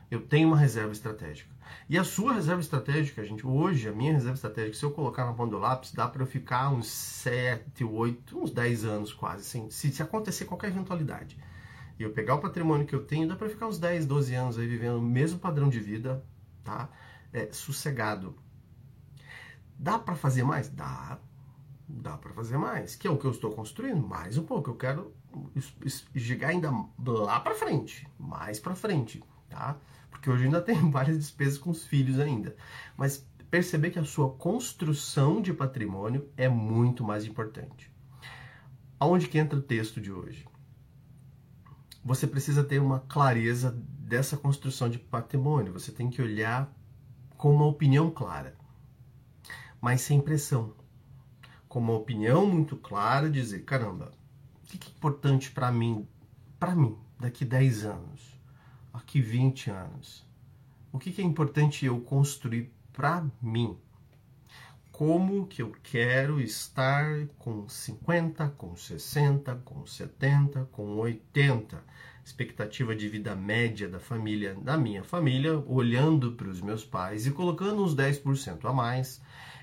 eu 0.10 0.22
tenho 0.22 0.48
uma 0.48 0.58
reserva 0.58 0.94
estratégica. 0.94 1.54
E 1.88 2.00
a 2.00 2.04
sua 2.04 2.34
reserva 2.34 2.62
estratégica, 2.62 3.24
gente, 3.24 3.46
hoje, 3.46 3.88
a 3.88 3.92
minha 3.92 4.12
reserva 4.12 4.34
estratégica, 4.34 4.76
se 4.76 4.84
eu 4.84 4.90
colocar 4.90 5.24
na 5.24 5.34
ponta 5.34 5.52
do 5.52 5.60
lápis, 5.60 5.92
dá 5.92 6.08
para 6.08 6.24
eu 6.24 6.28
ficar 6.28 6.72
uns 6.72 6.88
7, 6.88 7.84
8, 7.84 8.40
uns 8.42 8.50
10 8.50 8.86
anos 8.86 9.14
quase, 9.14 9.42
assim, 9.42 9.70
se, 9.70 9.92
se 9.92 10.02
acontecer 10.02 10.46
qualquer 10.46 10.72
eventualidade. 10.72 11.38
E 12.00 12.04
eu 12.04 12.12
pegar 12.12 12.36
o 12.36 12.40
patrimônio 12.40 12.88
que 12.88 12.96
eu 12.96 13.06
tenho, 13.06 13.28
dá 13.28 13.36
para 13.36 13.48
ficar 13.48 13.68
uns 13.68 13.78
10, 13.78 14.08
12 14.08 14.34
anos 14.34 14.58
aí 14.58 14.68
vivendo 14.68 14.98
o 14.98 15.02
mesmo 15.02 15.38
padrão 15.38 15.70
de 15.70 15.80
vida, 15.80 16.26
tá? 16.64 16.90
É, 17.32 17.52
sossegado. 17.52 18.36
Dá 19.78 20.00
para 20.00 20.16
fazer 20.16 20.44
mais? 20.44 20.68
Dá. 20.70 21.20
Dá 21.88 22.18
para 22.18 22.34
fazer 22.34 22.58
mais. 22.58 22.96
Que 22.96 23.08
é 23.08 23.12
o 23.12 23.18
que 23.18 23.26
eu 23.26 23.32
estou 23.32 23.52
construindo? 23.52 24.06
Mais 24.06 24.38
um 24.38 24.44
pouco. 24.44 24.72
Eu 24.72 24.76
quero 24.76 25.14
chegar 26.16 26.50
ainda 26.50 26.72
lá 26.98 27.40
para 27.40 27.54
frente. 27.54 28.08
Mais 28.18 28.60
para 28.60 28.74
frente, 28.74 29.24
tá? 29.56 29.80
porque 30.26 30.30
hoje 30.30 30.46
ainda 30.46 30.62
tem 30.62 30.76
várias 30.90 31.18
despesas 31.18 31.58
com 31.58 31.70
os 31.70 31.86
filhos 31.86 32.20
ainda. 32.20 32.56
Mas 32.98 33.26
perceber 33.52 33.92
que 33.92 34.00
a 34.00 34.04
sua 34.04 34.32
construção 34.32 35.40
de 35.42 35.54
patrimônio 35.54 36.28
é 36.36 36.50
muito 36.50 37.04
mais 37.04 37.26
importante. 37.26 37.92
Aonde 39.00 39.28
que 39.28 39.38
entra 39.38 39.60
o 39.60 39.62
texto 39.62 40.02
de 40.02 40.12
hoje? 40.12 40.48
Você 42.04 42.26
precisa 42.26 42.64
ter 42.64 42.80
uma 42.80 43.00
clareza 43.02 43.72
dessa 44.00 44.36
construção 44.36 44.90
de 44.90 44.98
patrimônio. 44.98 45.74
Você 45.74 45.92
tem 45.92 46.10
que 46.10 46.22
olhar 46.22 46.74
com 47.38 47.54
uma 47.54 47.66
opinião 47.66 48.10
clara, 48.10 48.56
mas 49.80 50.02
sem 50.02 50.22
pressão. 50.22 50.74
Com 51.68 51.80
uma 51.80 51.94
opinião 51.94 52.48
muito 52.48 52.76
clara, 52.78 53.30
dizer, 53.30 53.64
caramba, 53.64 54.12
o 54.64 54.68
que 54.68 54.88
é 54.88 54.92
importante 54.92 55.52
para 55.52 55.72
mim, 55.72 56.08
para 56.60 56.76
mim, 56.76 56.98
daqui 57.20 57.44
10 57.44 57.86
anos? 57.86 58.35
Aqui 58.96 59.22
20 59.22 59.70
anos? 59.70 60.26
O 60.92 60.98
que, 60.98 61.12
que 61.12 61.22
é 61.22 61.26
importante 61.26 61.86
eu 61.86 62.00
construir 62.00 62.72
para 62.94 63.26
mim? 63.42 63.78
Como 64.92 65.46
que 65.46 65.62
eu 65.62 65.74
quero 65.84 66.40
estar 66.40 67.28
com 67.38 67.68
50, 67.68 68.48
com 68.52 68.78
60, 68.78 69.56
com 69.66 69.86
70, 69.86 70.70
com 70.72 70.96
80? 70.96 71.84
Expectativa 72.24 72.96
de 72.96 73.10
vida 73.10 73.36
média 73.36 73.90
da 73.90 74.00
família, 74.00 74.56
da 74.56 74.78
minha 74.78 75.04
família, 75.04 75.60
olhando 75.68 76.32
para 76.32 76.48
os 76.48 76.62
meus 76.62 76.86
pais 76.86 77.28
e 77.28 77.32
colocando 77.32 77.84
uns 77.84 77.94
10% 77.94 78.64
a 78.64 78.72
mais, 78.72 79.22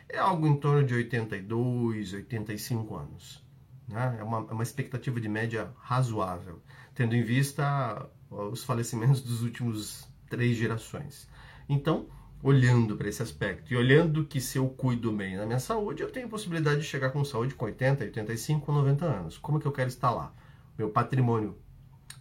é 0.08 0.18
algo 0.18 0.46
em 0.46 0.56
torno 0.56 0.84
de 0.84 0.94
82, 0.94 2.12
85 2.12 2.94
anos. 2.94 3.42
Né? 3.88 4.18
É, 4.20 4.22
uma, 4.22 4.38
é 4.50 4.52
uma 4.52 4.62
expectativa 4.62 5.18
de 5.18 5.28
média 5.30 5.72
razoável, 5.78 6.62
tendo 6.94 7.16
em 7.16 7.22
vista 7.22 8.06
os 8.32 8.64
falecimentos 8.64 9.20
dos 9.20 9.42
últimos 9.42 10.08
três 10.28 10.56
gerações. 10.56 11.28
Então, 11.68 12.06
olhando 12.42 12.96
para 12.96 13.08
esse 13.08 13.22
aspecto 13.22 13.72
e 13.72 13.76
olhando 13.76 14.24
que 14.24 14.40
se 14.40 14.58
eu 14.58 14.68
cuido 14.68 15.12
bem 15.12 15.36
da 15.36 15.46
minha 15.46 15.60
saúde, 15.60 16.02
eu 16.02 16.10
tenho 16.10 16.28
possibilidade 16.28 16.80
de 16.80 16.86
chegar 16.86 17.10
com 17.10 17.24
saúde 17.24 17.54
com 17.54 17.66
80, 17.66 18.04
85, 18.04 18.72
90 18.72 19.04
anos. 19.04 19.38
Como 19.38 19.60
que 19.60 19.66
eu 19.66 19.72
quero 19.72 19.88
estar 19.88 20.10
lá? 20.10 20.34
Meu 20.76 20.90
patrimônio 20.90 21.56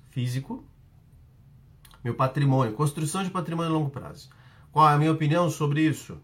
físico, 0.10 0.64
meu 2.04 2.14
patrimônio, 2.14 2.74
construção 2.74 3.24
de 3.24 3.32
patrimônio 3.32 3.72
a 3.72 3.74
longo 3.74 3.90
prazo. 3.90 4.30
Qual 4.72 4.88
é 4.90 4.94
a 4.94 4.98
minha 4.98 5.12
opinião 5.12 5.50
sobre 5.50 5.82
isso? 5.82 6.18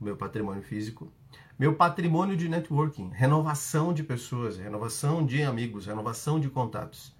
Meu 0.00 0.16
patrimônio 0.16 0.62
físico, 0.62 1.10
meu 1.58 1.74
patrimônio 1.74 2.36
de 2.36 2.48
networking, 2.48 3.10
renovação 3.10 3.94
de 3.94 4.02
pessoas, 4.02 4.58
renovação 4.58 5.24
de 5.24 5.42
amigos, 5.42 5.86
renovação 5.86 6.40
de 6.40 6.50
contatos 6.50 7.14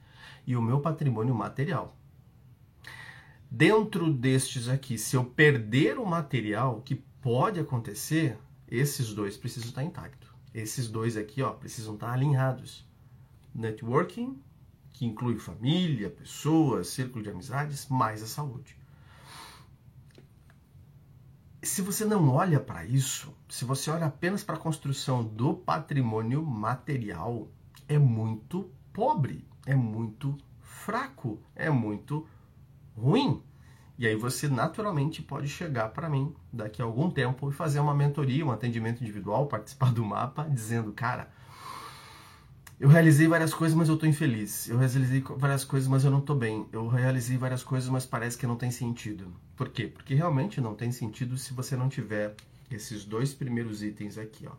e 0.46 0.56
o 0.56 0.62
meu 0.62 0.80
patrimônio 0.80 1.34
material. 1.34 1.96
Dentro 3.56 4.12
destes 4.12 4.66
aqui, 4.66 4.98
se 4.98 5.14
eu 5.14 5.24
perder 5.24 5.96
o 5.96 6.04
material, 6.04 6.80
que 6.80 6.96
pode 6.96 7.60
acontecer, 7.60 8.36
esses 8.66 9.14
dois 9.14 9.36
precisam 9.36 9.68
estar 9.68 9.84
intactos. 9.84 10.28
Esses 10.52 10.88
dois 10.88 11.16
aqui, 11.16 11.40
ó, 11.40 11.52
precisam 11.52 11.94
estar 11.94 12.10
alinhados. 12.10 12.84
Networking, 13.54 14.42
que 14.92 15.06
inclui 15.06 15.38
família, 15.38 16.10
pessoas, 16.10 16.88
círculo 16.88 17.22
de 17.22 17.30
amizades, 17.30 17.86
mais 17.86 18.24
a 18.24 18.26
saúde. 18.26 18.76
Se 21.62 21.80
você 21.80 22.04
não 22.04 22.30
olha 22.30 22.58
para 22.58 22.84
isso, 22.84 23.32
se 23.48 23.64
você 23.64 23.88
olha 23.88 24.06
apenas 24.06 24.42
para 24.42 24.56
a 24.56 24.60
construção 24.60 25.22
do 25.22 25.54
patrimônio 25.54 26.44
material, 26.44 27.46
é 27.86 27.98
muito 27.98 28.68
pobre, 28.92 29.46
é 29.64 29.76
muito 29.76 30.36
fraco, 30.60 31.40
é 31.54 31.70
muito 31.70 32.26
ruim. 32.96 33.42
E 33.96 34.06
aí 34.06 34.16
você 34.16 34.48
naturalmente 34.48 35.22
pode 35.22 35.48
chegar 35.48 35.88
para 35.90 36.08
mim 36.08 36.34
daqui 36.52 36.82
a 36.82 36.84
algum 36.84 37.10
tempo 37.10 37.48
e 37.48 37.52
fazer 37.52 37.78
uma 37.78 37.94
mentoria, 37.94 38.44
um 38.44 38.50
atendimento 38.50 39.02
individual, 39.02 39.46
participar 39.46 39.92
do 39.92 40.04
mapa, 40.04 40.48
dizendo, 40.50 40.92
cara, 40.92 41.30
eu 42.78 42.88
realizei 42.88 43.28
várias 43.28 43.54
coisas, 43.54 43.76
mas 43.76 43.88
eu 43.88 43.94
estou 43.94 44.08
infeliz. 44.08 44.68
Eu 44.68 44.76
realizei 44.76 45.20
várias 45.20 45.64
coisas, 45.64 45.88
mas 45.88 46.04
eu 46.04 46.10
não 46.10 46.18
estou 46.18 46.36
bem. 46.36 46.66
Eu 46.72 46.88
realizei 46.88 47.36
várias 47.36 47.62
coisas, 47.62 47.88
mas 47.88 48.04
parece 48.04 48.36
que 48.36 48.46
não 48.46 48.56
tem 48.56 48.70
sentido. 48.70 49.32
Por 49.56 49.68
quê? 49.68 49.86
Porque 49.86 50.14
realmente 50.14 50.60
não 50.60 50.74
tem 50.74 50.90
sentido 50.90 51.38
se 51.38 51.54
você 51.54 51.76
não 51.76 51.88
tiver 51.88 52.34
esses 52.70 53.04
dois 53.04 53.32
primeiros 53.32 53.82
itens 53.82 54.18
aqui, 54.18 54.46
ó. 54.48 54.52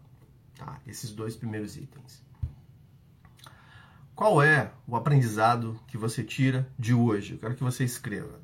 Tá? 0.57 0.79
Esses 0.87 1.11
dois 1.11 1.35
primeiros 1.35 1.75
itens. 1.75 2.23
Qual 4.15 4.41
é 4.41 4.71
o 4.87 4.95
aprendizado 4.95 5.77
que 5.87 5.97
você 5.97 6.23
tira 6.23 6.65
de 6.79 6.93
hoje? 6.93 7.33
Eu 7.33 7.39
quero 7.39 7.53
que 7.53 7.63
você 7.63 7.83
escreva. 7.83 8.39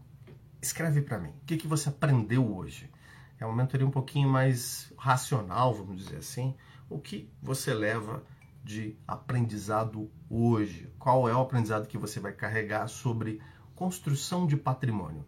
Escreve 0.61 1.01
para 1.01 1.17
mim. 1.17 1.29
O 1.29 1.45
que, 1.45 1.55
que 1.55 1.65
você 1.65 1.87
aprendeu 1.87 2.53
hoje? 2.53 2.91
É 3.39 3.45
uma 3.45 3.55
mentoria 3.55 3.87
um 3.87 3.91
pouquinho 3.91 4.27
mais 4.27 4.91
racional, 4.97 5.73
vamos 5.73 6.03
dizer 6.03 6.17
assim. 6.17 6.53
O 6.89 6.99
que 6.99 7.31
você 7.41 7.73
leva 7.73 8.21
de 8.61 8.97
aprendizado 9.07 10.11
hoje? 10.29 10.91
Qual 10.99 11.29
é 11.29 11.33
o 11.33 11.39
aprendizado 11.39 11.87
que 11.87 11.97
você 11.97 12.19
vai 12.19 12.33
carregar 12.33 12.89
sobre 12.89 13.39
construção 13.73 14.45
de 14.45 14.57
patrimônio 14.57 15.25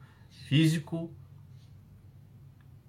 físico, 0.50 1.10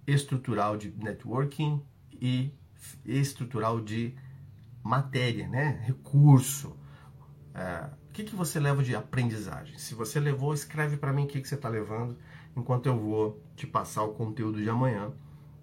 estrutural 0.05 0.77
de 0.77 0.91
networking 0.91 1.81
e 2.13 2.53
estrutural 3.05 3.81
de 3.81 4.13
matéria, 4.83 5.47
né? 5.47 5.81
Recurso. 5.85 6.77
É, 7.55 7.87
o 8.09 8.13
que, 8.13 8.25
que 8.25 8.35
você 8.35 8.59
leva 8.59 8.83
de 8.83 8.95
aprendizagem? 8.97 9.79
Se 9.79 9.95
você 9.95 10.19
levou, 10.19 10.53
escreve 10.53 10.97
para 10.97 11.13
mim 11.13 11.25
o 11.25 11.27
que, 11.29 11.41
que 11.41 11.49
você 11.49 11.55
está 11.55 11.69
levando, 11.69 12.17
enquanto 12.57 12.87
eu 12.87 12.99
vou 12.99 13.41
te 13.55 13.67
passar 13.67 14.03
o 14.03 14.13
conteúdo 14.13 14.61
de 14.61 14.69
amanhã, 14.69 15.13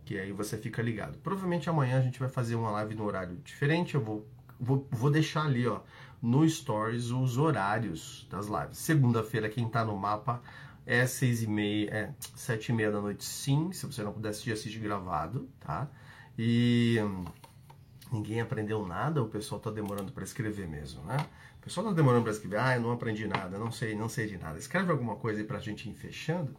que 0.06 0.18
aí 0.18 0.32
você 0.32 0.58
fica 0.58 0.82
ligado. 0.82 1.18
Provavelmente 1.20 1.70
amanhã 1.70 2.00
a 2.00 2.02
gente 2.02 2.20
vai 2.20 2.30
fazer 2.30 2.56
uma 2.56 2.72
live 2.72 2.96
no 2.96 3.06
horário 3.06 3.36
diferente, 3.44 3.96
eu 3.96 4.02
vou, 4.02 4.26
vou, 4.60 4.88
vou 4.90 5.12
deixar 5.12 5.46
ali 5.46 5.68
ó, 5.68 5.82
no 6.22 6.48
Stories 6.48 7.12
os 7.12 7.38
horários 7.38 8.28
das 8.30 8.48
lives. 8.48 8.78
Segunda-feira, 8.78 9.50
quem 9.50 9.68
está 9.68 9.84
no 9.84 9.98
mapa, 9.98 10.42
é 10.86 11.06
seis 11.06 11.44
e 11.44 11.48
meia, 11.48 11.90
é 11.90 12.14
sete 12.36 12.70
e 12.70 12.74
meia 12.74 12.92
da 12.92 13.02
noite, 13.02 13.24
sim. 13.24 13.72
Se 13.72 13.86
você 13.86 14.02
não 14.04 14.14
puder 14.14 14.30
assistir, 14.30 14.52
assiste 14.52 14.80
gravado, 14.80 15.48
tá? 15.60 15.90
E 16.38 16.98
ninguém 18.12 18.42
aprendeu 18.42 18.86
nada, 18.86 19.22
o 19.22 19.28
pessoal 19.28 19.60
está 19.60 19.70
demorando 19.70 20.12
para 20.12 20.24
escrever 20.24 20.68
mesmo, 20.68 21.04
né? 21.04 21.18
O 21.62 21.64
pessoal 21.64 21.86
está 21.86 21.96
demorando 21.96 22.24
para 22.24 22.32
escrever, 22.32 22.58
ah, 22.60 22.76
eu 22.76 22.82
não 22.82 22.92
aprendi 22.92 23.28
nada, 23.28 23.60
não 23.60 23.72
sei, 23.72 23.94
não 23.94 24.10
sei 24.10 24.26
de 24.26 24.36
nada. 24.36 24.58
Escreve 24.58 24.92
alguma 24.92 25.16
coisa 25.16 25.40
aí 25.40 25.46
para 25.46 25.58
a 25.58 25.62
gente 25.62 25.88
ir 25.88 25.94
fechando. 25.94 26.56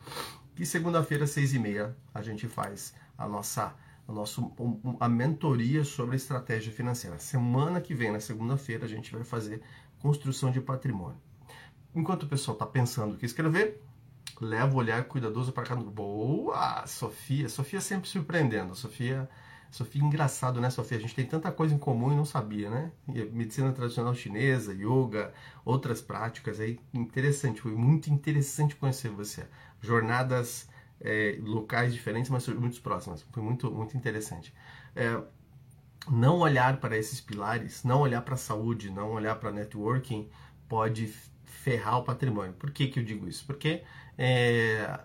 E 0.57 0.65
segunda-feira, 0.65 1.27
seis 1.27 1.53
e 1.53 1.59
meia, 1.59 1.97
a 2.15 2.23
gente 2.23 2.47
faz 2.47 2.95
a 3.19 3.27
nossa 3.27 3.75
a, 4.07 4.13
nosso, 4.13 4.53
a 5.01 5.09
mentoria 5.09 5.83
sobre 5.83 6.15
estratégia 6.15 6.73
financeira. 6.73 7.19
Semana 7.19 7.81
que 7.81 7.95
vem, 7.95 8.13
na 8.13 8.21
segunda-feira, 8.21 8.85
a 8.85 8.89
gente 8.89 9.11
vai 9.11 9.25
fazer 9.25 9.61
construção 9.99 10.53
de 10.53 10.61
patrimônio. 10.61 11.21
Enquanto 11.93 12.23
o 12.23 12.29
pessoal 12.29 12.55
está 12.55 12.65
pensando 12.65 13.15
o 13.15 13.19
que 13.19 13.27
escrever, 13.27 13.83
leva 14.41 14.73
o 14.73 14.79
olhar 14.79 15.03
cuidadoso 15.05 15.53
para 15.53 15.65
cá. 15.65 15.75
Boa! 15.75 16.87
Sofia, 16.87 17.49
Sofia 17.49 17.81
sempre 17.81 18.09
surpreendendo. 18.09 18.77
Sofia 18.77 19.29
Sofia, 19.73 20.03
engraçado, 20.03 20.61
né, 20.61 20.69
Sofia? 20.69 20.99
A 20.99 21.01
gente 21.01 21.15
tem 21.15 21.27
tanta 21.27 21.51
coisa 21.51 21.75
em 21.75 21.79
comum 21.79 22.13
e 22.13 22.15
não 22.15 22.27
sabia, 22.27 22.69
né? 22.69 22.93
Medicina 23.09 23.73
tradicional 23.73 24.15
chinesa, 24.15 24.75
yoga, 24.75 25.33
outras 25.65 26.03
práticas 26.03 26.61
aí. 26.61 26.79
Interessante, 26.93 27.63
foi 27.63 27.73
muito 27.73 28.11
interessante 28.11 28.77
conhecer 28.77 29.09
você. 29.09 29.47
Jornadas 29.81 30.69
é, 31.01 31.39
locais 31.41 31.95
diferentes, 31.95 32.31
mas 32.31 32.47
muito 32.49 32.83
próximas. 32.83 33.23
Foi 33.33 33.43
muito, 33.43 33.71
muito 33.71 33.97
interessante. 33.97 34.53
É, 34.95 35.19
não 36.11 36.41
olhar 36.41 36.79
para 36.79 36.99
esses 36.99 37.19
pilares, 37.19 37.83
não 37.83 38.03
olhar 38.03 38.21
para 38.21 38.35
a 38.35 38.37
saúde, 38.37 38.91
não 38.91 39.13
olhar 39.13 39.37
para 39.37 39.51
networking, 39.51 40.29
pode 40.69 41.07
ferrar 41.47 41.99
o 41.99 42.05
patrimônio. 42.05 42.53
Por 42.53 42.71
que, 42.71 42.89
que 42.89 43.01
eu 43.01 43.05
digo 43.05 43.27
isso? 43.27 43.47
Porque 43.47 43.83
é, 44.19 45.01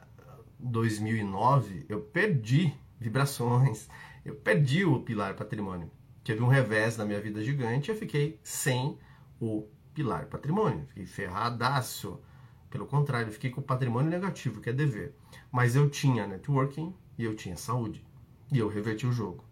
2009 0.60 1.86
eu 1.88 2.01
perdi 2.01 2.73
vibrações, 2.99 3.88
eu 4.27 4.35
perdi 4.35 4.83
o 4.83 4.99
pilar 4.99 5.35
patrimônio. 5.35 5.89
Teve 6.21 6.43
um 6.43 6.49
revés 6.49 6.97
na 6.97 7.05
minha 7.05 7.21
vida 7.21 7.41
gigante 7.41 7.89
e 7.89 7.93
eu 7.93 7.97
fiquei 7.97 8.37
sem 8.43 8.99
o 9.39 9.65
pilar 9.93 10.25
patrimônio. 10.25 10.85
Fiquei 10.87 11.05
ferradaço. 11.05 12.19
Pelo 12.69 12.85
contrário, 12.85 13.31
fiquei 13.31 13.49
com 13.49 13.61
o 13.61 13.63
patrimônio 13.63 14.11
negativo, 14.11 14.59
que 14.59 14.69
é 14.69 14.73
dever. 14.73 15.15
Mas 15.49 15.77
eu 15.77 15.89
tinha 15.89 16.27
networking 16.27 16.93
e 17.17 17.23
eu 17.23 17.37
tinha 17.37 17.55
saúde. 17.55 18.05
E 18.51 18.59
eu 18.59 18.67
reverti 18.67 19.07
o 19.07 19.13
jogo. 19.13 19.45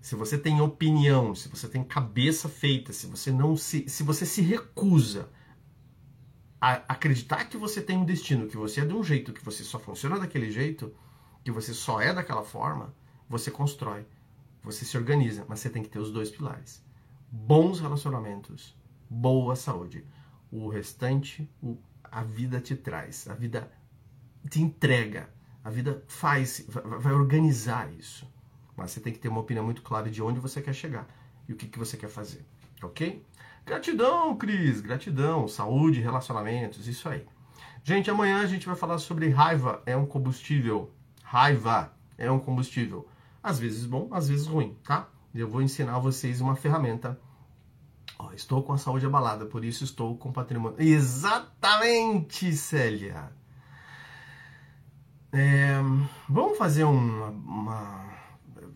Se 0.00 0.14
você 0.14 0.38
tem 0.38 0.60
opinião, 0.60 1.34
se 1.34 1.48
você 1.48 1.68
tem 1.68 1.82
cabeça 1.82 2.48
feita, 2.48 2.92
se 2.92 3.08
você 3.08 3.32
não 3.32 3.56
se, 3.56 3.88
se 3.88 4.04
você 4.04 4.24
se 4.24 4.40
recusa 4.40 5.28
a 6.60 6.74
acreditar 6.88 7.46
que 7.46 7.56
você 7.56 7.82
tem 7.82 7.98
um 7.98 8.04
destino, 8.04 8.46
que 8.46 8.56
você 8.56 8.82
é 8.82 8.84
de 8.84 8.94
um 8.94 9.02
jeito, 9.02 9.32
que 9.32 9.44
você 9.44 9.64
só 9.64 9.80
funciona 9.80 10.16
daquele 10.16 10.48
jeito, 10.48 10.94
que 11.44 11.50
você 11.50 11.74
só 11.74 12.00
é 12.00 12.14
daquela 12.14 12.44
forma, 12.44 12.94
você 13.28 13.50
constrói, 13.50 14.06
você 14.62 14.84
se 14.84 14.96
organiza, 14.96 15.44
mas 15.48 15.60
você 15.60 15.70
tem 15.70 15.82
que 15.82 15.88
ter 15.88 15.98
os 15.98 16.10
dois 16.10 16.30
pilares: 16.30 16.82
bons 17.30 17.80
relacionamentos, 17.80 18.76
boa 19.08 19.54
saúde. 19.54 20.04
O 20.50 20.68
restante, 20.68 21.48
o, 21.62 21.76
a 22.02 22.22
vida 22.22 22.60
te 22.60 22.74
traz, 22.74 23.28
a 23.28 23.34
vida 23.34 23.70
te 24.48 24.62
entrega, 24.62 25.28
a 25.62 25.70
vida 25.70 26.02
faz, 26.08 26.64
vai, 26.68 27.12
organizar 27.12 27.92
isso. 27.92 28.26
Mas 28.76 28.92
você 28.92 29.00
tem 29.00 29.12
que 29.12 29.18
ter 29.18 29.28
uma 29.28 29.40
opinião 29.40 29.64
muito 29.64 29.82
clara 29.82 30.10
de 30.10 30.22
onde 30.22 30.40
você 30.40 30.62
quer 30.62 30.72
chegar 30.72 31.06
e 31.46 31.52
o 31.52 31.56
que, 31.56 31.66
que 31.66 31.78
você 31.78 31.96
quer 31.96 32.08
fazer, 32.08 32.46
ok? 32.82 33.24
Gratidão, 33.66 34.36
Cris, 34.36 34.80
gratidão, 34.80 35.46
saúde, 35.46 36.00
relacionamentos, 36.00 36.88
isso 36.88 37.08
aí. 37.08 37.26
Gente, 37.84 38.10
amanhã 38.10 38.40
a 38.40 38.46
gente 38.46 38.66
vai 38.66 38.76
falar 38.76 38.98
sobre 38.98 39.28
raiva 39.28 39.82
é 39.84 39.96
um 39.96 40.06
combustível. 40.06 40.90
Raiva 41.22 41.92
é 42.16 42.30
um 42.30 42.38
combustível. 42.38 43.06
Às 43.48 43.58
vezes 43.58 43.86
bom, 43.86 44.10
às 44.10 44.28
vezes 44.28 44.46
ruim, 44.46 44.76
tá? 44.84 45.08
Eu 45.34 45.48
vou 45.48 45.62
ensinar 45.62 45.98
vocês 46.00 46.42
uma 46.42 46.54
ferramenta. 46.54 47.18
Oh, 48.18 48.30
estou 48.32 48.62
com 48.62 48.74
a 48.74 48.78
saúde 48.78 49.06
abalada, 49.06 49.46
por 49.46 49.64
isso 49.64 49.84
estou 49.84 50.18
com 50.18 50.30
patrimônio. 50.30 50.76
Exatamente, 50.78 52.52
Célia! 52.52 53.32
É, 55.32 55.78
vamos 56.28 56.58
fazer 56.58 56.84
uma, 56.84 57.28
uma, 57.28 58.10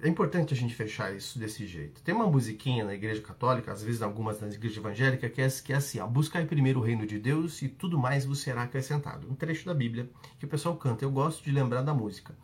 É 0.01 0.09
importante 0.09 0.55
a 0.55 0.57
gente 0.57 0.75
fechar 0.75 1.15
isso 1.15 1.39
desse 1.39 1.67
jeito. 1.67 2.01
Tem 2.03 2.15
uma 2.15 2.27
musiquinha 2.27 2.83
na 2.83 2.95
igreja 2.95 3.21
católica, 3.21 3.73
às 3.73 3.83
vezes 3.83 4.01
algumas 4.01 4.41
na 4.41 4.49
igreja 4.49 4.81
evangélica, 4.81 5.29
que 5.29 5.43
é, 5.43 5.51
que 5.51 5.75
é 5.75 5.77
assim: 5.77 6.01
ó, 6.01 6.07
buscai 6.07 6.47
primeiro 6.47 6.81
o 6.81 6.83
reino 6.83 7.07
de 7.07 7.19
Deus 7.19 7.61
e 7.61 7.69
tudo 7.69 7.99
mais 7.99 8.25
vos 8.25 8.41
será 8.41 8.63
acrescentado. 8.63 9.31
Um 9.31 9.35
trecho 9.35 9.67
da 9.67 9.75
Bíblia 9.75 10.09
que 10.39 10.47
o 10.47 10.49
pessoal 10.49 10.77
canta. 10.77 11.05
Eu 11.05 11.11
gosto 11.11 11.45
de 11.45 11.51
lembrar 11.51 11.83
da 11.83 11.93
música. 11.93 12.35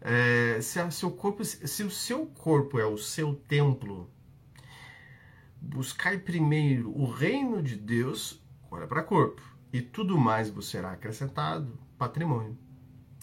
É, 0.00 0.60
se, 0.60 0.78
a, 0.78 0.90
seu 0.90 1.10
corpo, 1.10 1.44
se 1.44 1.82
o 1.82 1.90
seu 1.90 2.26
corpo 2.26 2.78
é 2.78 2.86
o 2.86 2.96
seu 2.96 3.34
templo, 3.34 4.10
buscai 5.60 6.18
primeiro 6.18 6.90
o 6.96 7.10
reino 7.10 7.62
de 7.62 7.76
Deus, 7.76 8.42
olha 8.70 8.86
para 8.86 9.02
corpo, 9.02 9.42
e 9.72 9.80
tudo 9.80 10.18
mais 10.18 10.50
vos 10.50 10.68
será 10.68 10.92
acrescentado, 10.92 11.78
patrimônio. 11.98 12.56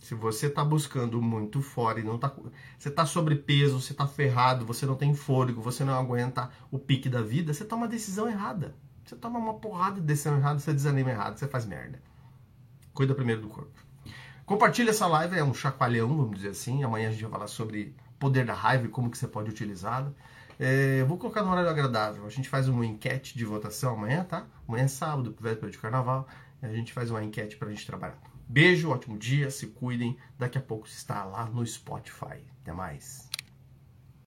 Se 0.02 0.14
você 0.14 0.48
está 0.48 0.66
buscando 0.66 1.22
muito 1.22 1.62
fora 1.62 1.98
e 1.98 2.04
não 2.04 2.16
está. 2.16 2.36
Você 2.78 2.90
está 2.90 3.06
sobrepeso, 3.06 3.80
você 3.80 3.94
está 3.94 4.06
ferrado, 4.06 4.66
você 4.66 4.86
não 4.86 4.96
tem 4.96 5.16
fôlego, 5.16 5.62
você 5.62 5.86
não 5.86 5.94
aguenta 5.94 6.50
o 6.70 6.78
pique 6.78 7.08
da 7.08 7.22
vida, 7.22 7.54
você 7.54 7.64
toma 7.64 7.84
uma 7.84 7.88
decisão 7.88 8.28
errada. 8.28 8.76
Você 9.06 9.16
toma 9.16 9.40
uma 9.40 9.54
porrada 9.54 10.02
de 10.02 10.06
decisão 10.06 10.38
errada, 10.38 10.60
você 10.60 10.74
desanima 10.74 11.10
errado, 11.10 11.38
você 11.38 11.48
faz 11.48 11.66
merda. 11.66 12.02
Cuida 12.94 13.16
primeiro 13.16 13.44
do 13.44 13.48
corpo. 13.48 13.80
Compartilhe 14.54 14.92
essa 14.92 15.08
live, 15.08 15.36
é 15.36 15.44
um 15.44 15.52
chacoalhão, 15.52 16.16
vamos 16.16 16.36
dizer 16.36 16.50
assim. 16.50 16.84
Amanhã 16.84 17.08
a 17.08 17.12
gente 17.12 17.24
vai 17.24 17.32
falar 17.32 17.48
sobre 17.48 17.96
poder 18.20 18.46
da 18.46 18.54
raiva 18.54 18.86
e 18.86 18.88
como 18.88 19.10
que 19.10 19.18
você 19.18 19.28
pode 19.28 19.50
utilizá-la. 19.50 20.14
É, 20.60 21.04
vou 21.06 21.18
colocar 21.18 21.42
no 21.42 21.50
horário 21.50 21.72
agradável. 21.72 22.24
A 22.24 22.30
gente 22.30 22.48
faz 22.48 22.68
uma 22.68 22.86
enquete 22.86 23.36
de 23.36 23.44
votação 23.46 23.96
amanhã, 23.96 24.24
tá? 24.24 24.46
Amanhã 24.68 24.84
é 24.84 24.88
sábado, 24.88 25.36
véspera 25.42 25.72
de 25.72 25.80
carnaval. 25.80 26.28
A 26.62 26.68
gente 26.68 26.94
faz 26.94 27.10
uma 27.10 27.24
enquete 27.24 27.58
pra 27.58 27.68
gente 27.72 27.84
trabalhar. 27.84 28.20
Beijo, 28.48 28.92
ótimo 28.92 29.18
dia, 29.18 29.50
se 29.50 29.66
cuidem. 29.66 30.16
Daqui 30.38 30.60
a 30.60 30.62
pouco 30.62 30.86
está 30.86 31.24
lá 31.24 31.46
no 31.46 31.66
Spotify. 31.66 32.46
Até 32.62 32.72
mais. 32.72 33.28